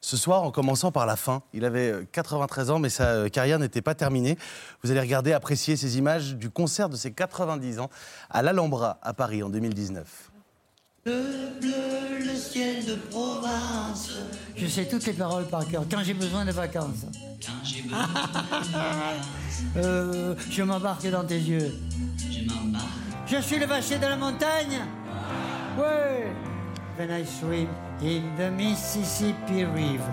[0.00, 1.42] ce soir en commençant par la fin.
[1.52, 4.38] Il avait euh, 93 ans, mais sa euh, carrière n'était pas terminée.
[4.82, 7.90] Vous allez regarder, apprécier ces images du concert de ses 90 ans
[8.30, 10.29] à l'Alhambra à Paris en 2019.
[11.06, 14.10] Le bleu, le ciel de Provence.
[14.54, 17.06] Je sais toutes les paroles par cœur quand j'ai besoin de vacances.
[17.42, 18.06] Quand j'ai besoin
[19.76, 21.72] euh, Je m'embarque dans tes yeux.
[22.18, 22.84] Je m'embarque.
[23.26, 24.80] Je suis le vacher de la montagne.
[25.78, 26.26] Ouais.
[26.98, 27.68] When I swim
[28.02, 30.04] in the Mississippi River.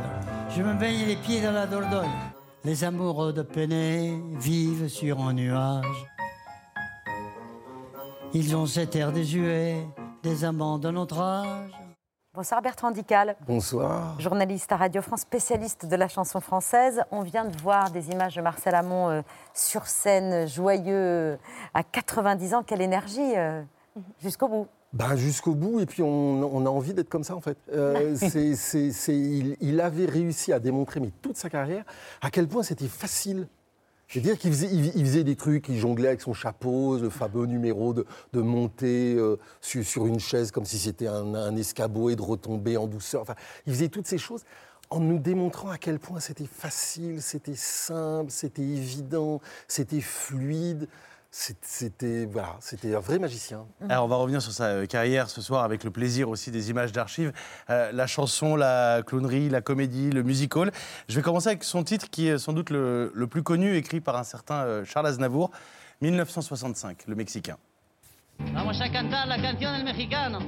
[0.56, 2.08] Je me baigne les pieds dans la Dordogne.
[2.64, 5.86] Les amoureux de Penay vivent sur un nuage.
[8.34, 9.86] Ils ont cet air désuet
[10.28, 11.71] des amants de notre âge.
[12.34, 13.38] Bonsoir Bertrand Dical.
[13.47, 14.19] Bonsoir.
[14.19, 17.01] Journaliste à Radio France, spécialiste de la chanson française.
[17.11, 19.21] On vient de voir des images de Marcel Amont euh,
[19.53, 21.38] sur scène, joyeux,
[21.73, 22.63] à 90 ans.
[22.63, 23.61] Quelle énergie euh,
[24.21, 24.67] jusqu'au bout.
[24.91, 26.07] Bah, jusqu'au bout, et puis on,
[26.53, 27.57] on a envie d'être comme ça en fait.
[27.71, 31.86] Euh, c'est- c'est- c'est- il, il avait réussi à démontrer, mais toute sa carrière,
[32.21, 33.47] à quel point c'était facile
[34.08, 37.93] C'est-à-dire qu'il faisait, il faisait des trucs, il jonglait avec son chapeau, le fameux numéro
[37.93, 42.16] de, de monter euh, sur, sur une chaise comme si c'était un, un escabeau et
[42.16, 43.22] de retomber en douceur.
[43.22, 43.36] Enfin,
[43.66, 44.43] il faisait toutes ces choses
[44.89, 50.88] en nous démontrant à quel point c'était facile, c'était simple, c'était évident, c'était fluide.
[51.30, 53.65] C'était voilà, c'était un vrai magicien.
[53.89, 56.69] Alors, on va revenir sur sa euh, carrière ce soir avec le plaisir aussi des
[56.69, 57.32] images d'archives.
[57.69, 60.71] Euh, la chanson, la clownerie, la comédie, le musical.
[61.09, 63.99] Je vais commencer avec son titre qui est sans doute le, le plus connu, écrit
[64.01, 65.51] par un certain euh, Charles Aznavour,
[66.01, 67.57] 1965, le Mexicain.
[68.53, 70.39] Vamos a cantar la canción del mexicano.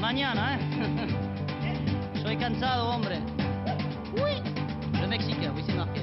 [0.00, 2.22] Mañana, ¿eh?
[2.22, 3.18] Soy cansado, hombre.
[4.14, 4.42] Oui.
[5.00, 6.02] Le mexicain, oui, c'est marqué.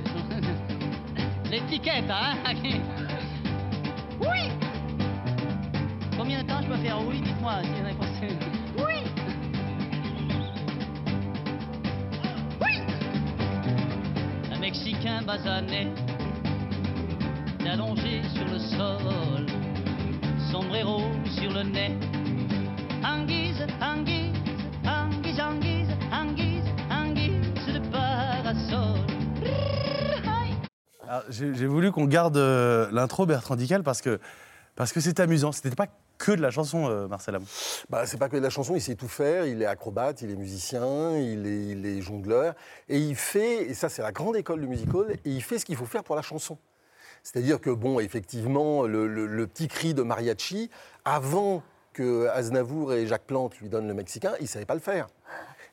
[1.49, 2.36] L'étiquette, hein?
[4.22, 4.51] Oui.
[6.18, 7.22] Combien de temps je peux faire oui?
[7.22, 8.28] Dites-moi si vous avez pensé.
[8.78, 8.93] Oui.
[12.61, 12.82] Oui.
[14.53, 15.88] Un Mexicain basané,
[17.70, 19.45] allongé sur le sol,
[20.51, 21.01] sombrero
[21.38, 21.97] sur le nez.
[23.03, 24.34] Anguise, anguise,
[31.30, 34.20] J'ai voulu qu'on garde euh, l'intro Bertrand Dical parce que
[34.76, 35.51] parce que c'est amusant.
[35.51, 35.88] C'était pas
[36.18, 37.45] que de la chanson, euh, Marcel Amont.
[37.89, 40.32] Bah, c'est pas que de la chanson, il sait tout faire, il est acrobate, il
[40.32, 41.45] est musicien, il
[41.86, 42.56] est, jongleur,
[42.89, 45.66] et il fait, et ça c'est la grande école du musical, et il fait ce
[45.66, 46.58] qu'il faut faire pour la chanson.
[47.24, 50.70] C'est-à-dire que, bon, effectivement, le, petit cri de mariachi,
[51.06, 54.80] avant que Aznavour et Jacques Plante lui donnent le mexicain, il ne savait pas le
[54.80, 55.08] faire.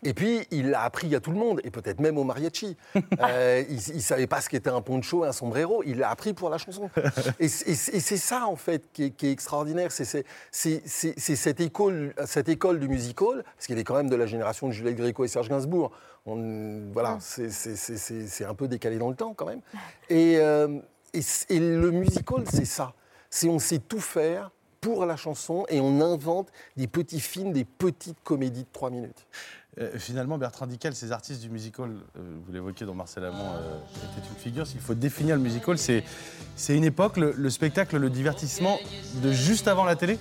[0.04, 2.76] Et puis, il l'a appris à tout le monde, et peut-être même au mariachi.
[3.20, 6.32] Euh, il ne savait pas ce qu'était un poncho et un sombrero, il l'a appris
[6.34, 6.90] pour la chanson.
[7.38, 9.90] Et, c'est- et c'est et c'est ça, en fait, qui est, qui est extraordinaire.
[9.92, 14.66] C'est cette école, cette école du musical, parce qu'il est quand même de la génération
[14.66, 15.92] de Juliette Gréco et Serge Gainsbourg.
[16.26, 19.60] On- voilà, c'est- c'est- un peu décalé dans le temps, quand même.
[20.08, 20.78] Et, euh,
[21.14, 22.94] et le musical, c'est ça.
[23.30, 24.50] C'est on sait tout faire
[24.82, 29.26] pour la chanson et on invente des petits films, des petites comédies de trois minutes.
[29.80, 33.78] Euh, finalement, Bertrand Dical, ces artistes du musical, euh, vous l'évoquiez dans Marcel Amont, euh,
[34.18, 34.66] était une figure.
[34.66, 36.04] S'il faut définir le musical, c'est
[36.56, 38.78] c'est une époque, le, le spectacle, le divertissement
[39.22, 40.18] de juste avant la télé?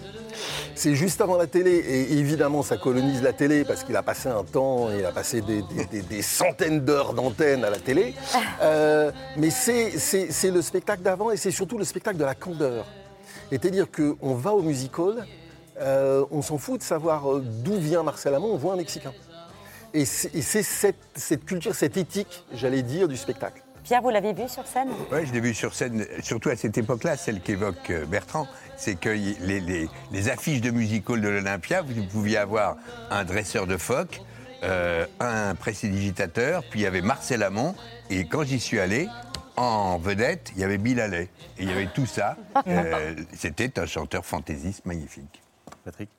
[0.75, 4.29] C'est juste avant la télé, et évidemment ça colonise la télé parce qu'il a passé
[4.29, 8.13] un temps, il a passé des, des- des- des centaines d'heures d'antenne à la télé.
[8.61, 12.35] Euh, mais c'est c'est- c'est le spectacle d'avant et c'est surtout le spectacle de la
[12.35, 12.85] candeur.
[13.49, 15.25] C'est-à-dire qu'on va au musical,
[15.79, 19.13] euh, on s'en fout de savoir euh, d'où vient Marcel Amont, on voit un Mexicain.
[19.93, 23.61] Et c'est et c'est cette, cette culture, cette éthique, j'allais dire, du spectacle.
[23.83, 24.89] Pierre, vous l'avez vu sur scène?
[25.11, 28.95] Oui, je l'ai vu sur scène, surtout à cette époque-là, celle qu'évoque euh, Bertrand, c'est
[28.95, 32.77] que les, les- les affiches de musical de l'Olympia, vous pouviez avoir
[33.09, 34.21] un dresseur de phoques,
[34.63, 37.73] euh, un prestidigitateur, puis il y avait Marcel Amont,
[38.11, 39.07] et quand j'y suis allé,
[39.61, 40.99] en vedette, il y avait Bill.
[40.99, 42.37] Et il y avait tout ça.
[42.67, 45.41] Euh, C'était un chanteur fantaisiste magnifique.
[45.83, 46.09] Patrick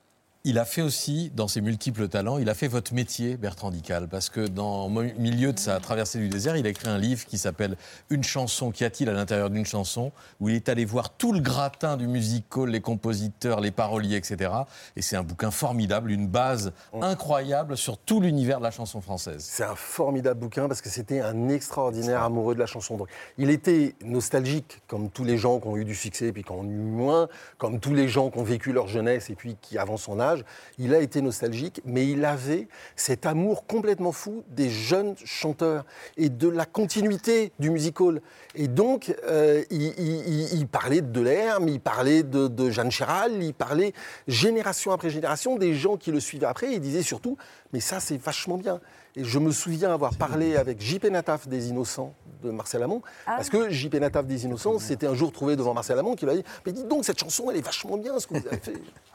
[0.45, 4.09] Il a fait aussi, dans ses multiples talents, il a fait votre métier, Bertrand Dical,
[4.09, 7.25] parce que dans le milieu de sa traversée du désert, il a écrit un livre
[7.25, 7.77] qui s'appelle
[8.09, 10.11] Une chanson, qu'y a-t-il à l'intérieur d'une chanson?
[10.41, 14.51] où il est allé voir tout le gratin du musical, les compositeurs, les paroliers, etc.
[14.97, 19.45] Et c'est un bouquin formidable, une base incroyable sur tout l'univers de la chanson française.
[19.49, 22.97] C'est un formidable bouquin parce que c'était un extraordinaire amoureux de la chanson.
[22.97, 26.43] Donc, il était nostalgique, comme tous les gens qui ont eu du succès et puis
[26.43, 29.35] qui en ont eu moins, comme tous les gens qui ont vécu leur jeunesse et
[29.35, 30.32] puis qui, avant son âge,
[30.77, 35.85] il a été nostalgique, mais il avait cet amour complètement fou des jeunes chanteurs
[36.17, 38.21] et de la continuité du musical.
[38.55, 43.93] Et donc, euh, il, parlait de Delerme, il parlait de, de Jeanne Chéral, il parlait
[44.27, 46.73] génération après génération des gens qui le suivaient après.
[46.73, 47.37] Il disait surtout,
[47.73, 48.79] mais ça, c'est vachement bien.
[49.15, 51.09] Et je me souviens avoir parlé avec J.P.
[51.09, 52.13] Nataf des Innocents
[52.43, 53.35] de Marcel Amont, Ah.
[53.35, 53.99] parce que J.P.
[53.99, 56.71] Nataf des Innocents, c'était un jour trouvé devant Marcel Amont qui lui a dit Mais
[56.71, 58.73] dites donc, cette chanson, elle est vachement bien, ce que vous avez fait.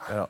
[0.09, 0.29] Alors,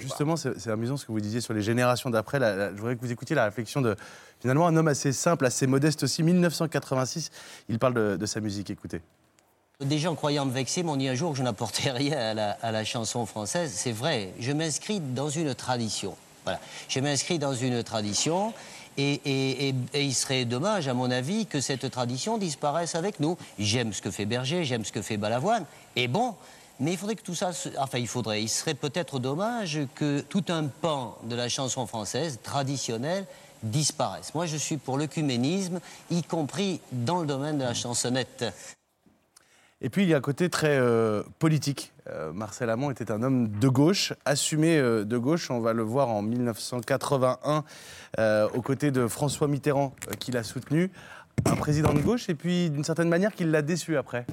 [0.00, 2.38] justement, c'est amusant ce que vous disiez sur les générations d'après.
[2.38, 3.96] Je voudrais que vous écoutiez la réflexion de
[4.40, 6.22] finalement un homme assez simple, assez modeste aussi.
[6.22, 7.30] 1986,
[7.68, 8.70] il parle de, de sa musique.
[8.70, 9.00] Écoutez.
[9.80, 12.50] Des gens croyant me vexer m'ont dit un jour que je n'apportais rien à la,
[12.62, 13.70] à la chanson française.
[13.74, 16.16] C'est vrai, je m'inscris dans une tradition.
[16.88, 18.52] Je m'inscris dans une tradition
[18.96, 23.36] et, il serait dommage, à mon avis, que cette tradition disparaisse avec nous.
[23.58, 25.64] J'aime ce que fait Berger, j'aime ce que fait Balavoine.
[25.96, 26.34] Et bon,
[26.80, 27.50] mais il faudrait que tout ça.
[27.78, 28.42] Enfin, il faudrait.
[28.42, 33.26] Il serait peut-être dommage que tout un pan de la chanson française traditionnelle
[33.62, 34.34] disparaisse.
[34.34, 35.80] Moi, je suis pour l'œcuménisme,
[36.10, 38.44] y compris dans le domaine de la chansonnette.
[39.82, 41.92] Et puis, il y a un côté très euh, politique.
[42.12, 45.50] Euh, Marcel Amont était un homme de gauche, assumé euh, de gauche.
[45.50, 47.64] On va le voir en 1981
[48.18, 50.90] euh, aux côtés de François Mitterrand, qui l'a soutenu.
[51.46, 54.26] un président de gauche et puis d'une certaine manière qu'il l'a déçu après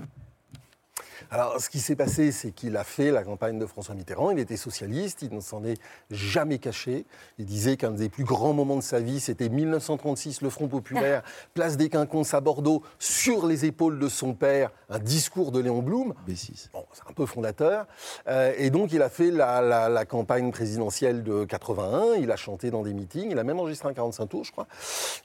[1.31, 4.31] alors, ce qui s'est passé, c'est qu'il a fait la campagne de François Mitterrand.
[4.31, 5.79] Il était socialiste, il ne s'en est
[6.11, 7.05] jamais caché.
[7.37, 11.23] Il disait qu'un des plus grands moments de sa vie, c'était 1936, le Front populaire,
[11.53, 15.81] place des Quinconces à Bordeaux, sur les épaules de son père, un discours de Léon
[15.81, 16.13] Blum.
[16.27, 16.69] B6.
[16.73, 17.85] Bon, c'est un peu fondateur.
[18.27, 22.15] Euh, et donc, il a fait la, la- la campagne présidentielle de 81.
[22.19, 23.31] Il a chanté dans des meetings.
[23.31, 24.67] Il a même enregistré un 45 tours, je crois.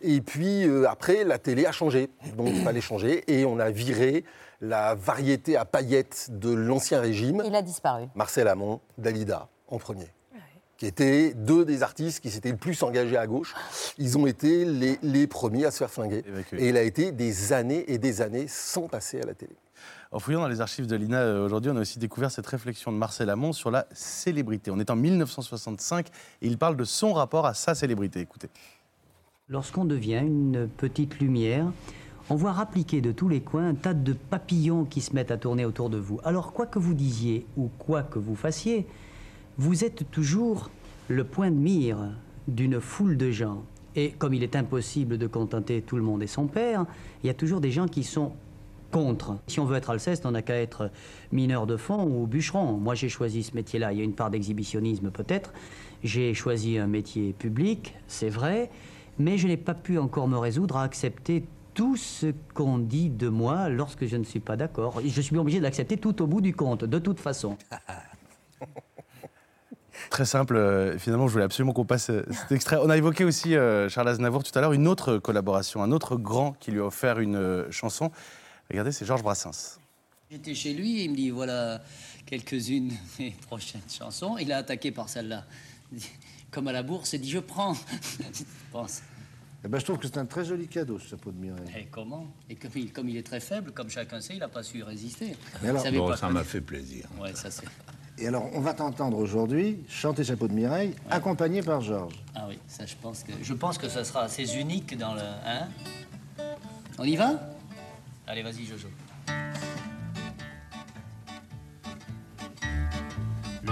[0.01, 2.09] Et puis, euh, après, la télé a changé.
[2.37, 3.25] Donc, il fallait changer.
[3.33, 4.25] Et on a viré
[4.61, 7.43] la variété à paillettes de l'ancien régime.
[7.45, 8.05] Il a disparu.
[8.15, 10.07] Marcel Amont, Dalida, en premier.
[10.77, 13.55] Qui étaient deux des artistes qui s'étaient le plus engagés à gauche.
[13.99, 16.25] Ils ont été les, les premiers à se faire flinguer.
[16.53, 19.55] Et il a été des années et des années sans passer à la télé.
[20.11, 22.93] En fouillant dans les archives de l'INA euh, aujourd'hui, on a aussi découvert cette réflexion
[22.93, 24.71] de Marcel Amont sur la célébrité.
[24.71, 28.21] On est en 1965 et il parle de son rapport à sa célébrité.
[28.21, 28.49] Écoutez.
[29.49, 31.67] Lorsqu'on devient une petite lumière,
[32.31, 35.37] on voit rappliquer de tous les coins un tas de papillons qui se mettent à
[35.37, 36.21] tourner autour de vous.
[36.25, 38.87] Alors quoi que vous disiez ou quoi que vous fassiez,
[39.59, 40.71] vous êtes toujours
[41.09, 41.99] le point de mire
[42.49, 43.63] d'une foule de gens.
[43.95, 46.87] Et comme il est impossible de contenter tout le monde et son père,
[47.23, 48.33] il y a toujours des gens qui sont
[48.91, 49.39] contre.
[49.49, 50.91] Si on veut être Alceste, on n'a qu'à être
[51.33, 52.77] mineur de fond ou bûcheron.
[52.77, 53.93] Moi, j'ai choisi ce métier-là.
[53.93, 55.53] Il y a une part d'exhibitionnisme peut-être.
[56.05, 58.71] J'ai choisi un métier public, c'est vrai,
[59.19, 61.45] mais je n'ai pas pu encore me résoudre à accepter
[61.75, 65.01] tout ce qu'on dit de moi lorsque je ne suis pas d'accord.
[65.05, 67.57] Je suis obligé de l'accepter tout au bout du compte, de toute façon.
[70.11, 72.77] Très simple, euh, finalement, je voulais absolument qu'on passe euh, cet extrait.
[72.83, 76.17] On a évoqué aussi, euh, Charles Aznavour, tout à l'heure, une autre collaboration, un autre
[76.17, 78.11] grand qui lui a offert une euh, chanson.
[78.71, 79.79] Regardez, c'est Georges Brassens.
[80.31, 81.83] J'étais chez lui, il me dit voilà
[82.27, 84.37] quelques-unes de mes prochaines chansons.
[84.39, 85.45] Il a attaqué par celle-là.
[86.51, 87.75] Comme à la bourse, il dit je prends.
[88.19, 89.03] Je pense.
[89.65, 91.63] Eh ben, je trouve que c'est un très joli cadeau, ce chapeau de Mireille.
[91.79, 92.27] Et comment?
[92.51, 94.79] Et comme il, comme il est très faible, comme chacun sait, il n'a pas su
[94.79, 95.37] y résister.
[95.63, 97.07] Mais alors- Bon, pas ça m'a fait plaisir.
[97.21, 97.67] Ouais, ça c'est.
[98.19, 102.23] Et alors, on va t'entendre aujourd'hui chanter Chapeau de Mireille, accompagné par Georges.
[102.35, 105.21] Ah oui, ça je pense que je pense que ça sera assez unique dans le.
[105.47, 105.69] Hein?
[106.99, 107.41] On y va?
[108.27, 108.89] Allez, vas-y, Jojo.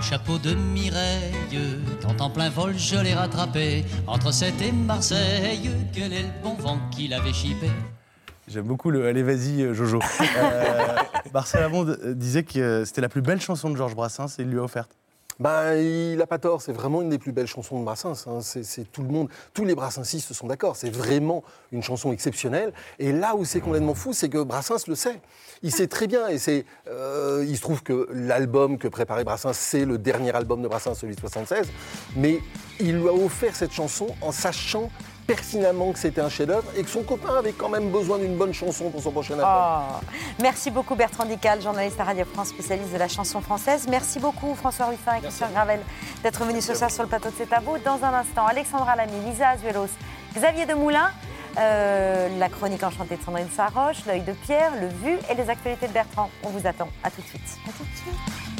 [0.00, 1.34] Le chapeau de Mireille,
[2.00, 6.54] quand en plein vol je l'ai rattrapé, entre Sète et Marseille, quel est le bon
[6.54, 7.68] vent qui l'avait chippé
[8.48, 9.98] J'aime beaucoup le Allez, vas-y, euh, Jojo.
[10.38, 10.96] Euh,
[11.34, 14.48] Marcel Amont euh, disait que c'était la plus belle chanson de Georges Brassens et il
[14.48, 14.96] lui a offerte.
[15.40, 18.26] Ben, il n'a pas tort, c'est vraiment une des plus belles chansons de Brassens.
[18.26, 18.40] hein.
[18.42, 20.76] C'est, tout le monde, tous les Brassensistes sont d'accord.
[20.76, 22.74] C'est vraiment une chanson exceptionnelle.
[22.98, 25.18] Et là où c'est complètement fou, c'est que Brassens le sait.
[25.62, 26.28] Il sait très bien.
[26.28, 30.62] Et c'est, euh, il se trouve que l'album que préparait Brassens, c'est le dernier album
[30.62, 31.68] de Brassens, celui de 76.
[32.16, 32.40] Mais
[32.78, 34.90] il lui a offert cette chanson en sachant
[35.30, 38.52] pertinemment que c'était un chef-d'œuvre et que son copain avait quand même besoin d'une bonne
[38.52, 39.48] chanson pour son prochain album.
[39.48, 40.04] Oh.
[40.42, 43.86] Merci beaucoup Bertrand Dical, journaliste à Radio France, spécialiste de la chanson française.
[43.88, 45.78] Merci beaucoup François Ruffin et Christian Gravel
[46.24, 47.78] d'être venus ce soir sur le plateau de C'est à vous.
[47.78, 49.90] Dans un instant, Alexandra Lamy, Lisa Azuelos,
[50.34, 51.12] Xavier Demoulin,
[51.58, 55.86] euh, la chronique enchantée de Sandrine Saroche, l'œil de Pierre, le vu et les actualités
[55.86, 56.28] de Bertrand.
[56.42, 56.88] On vous attend.
[57.04, 57.58] À tout de suite.
[57.68, 58.59] À tout de suite.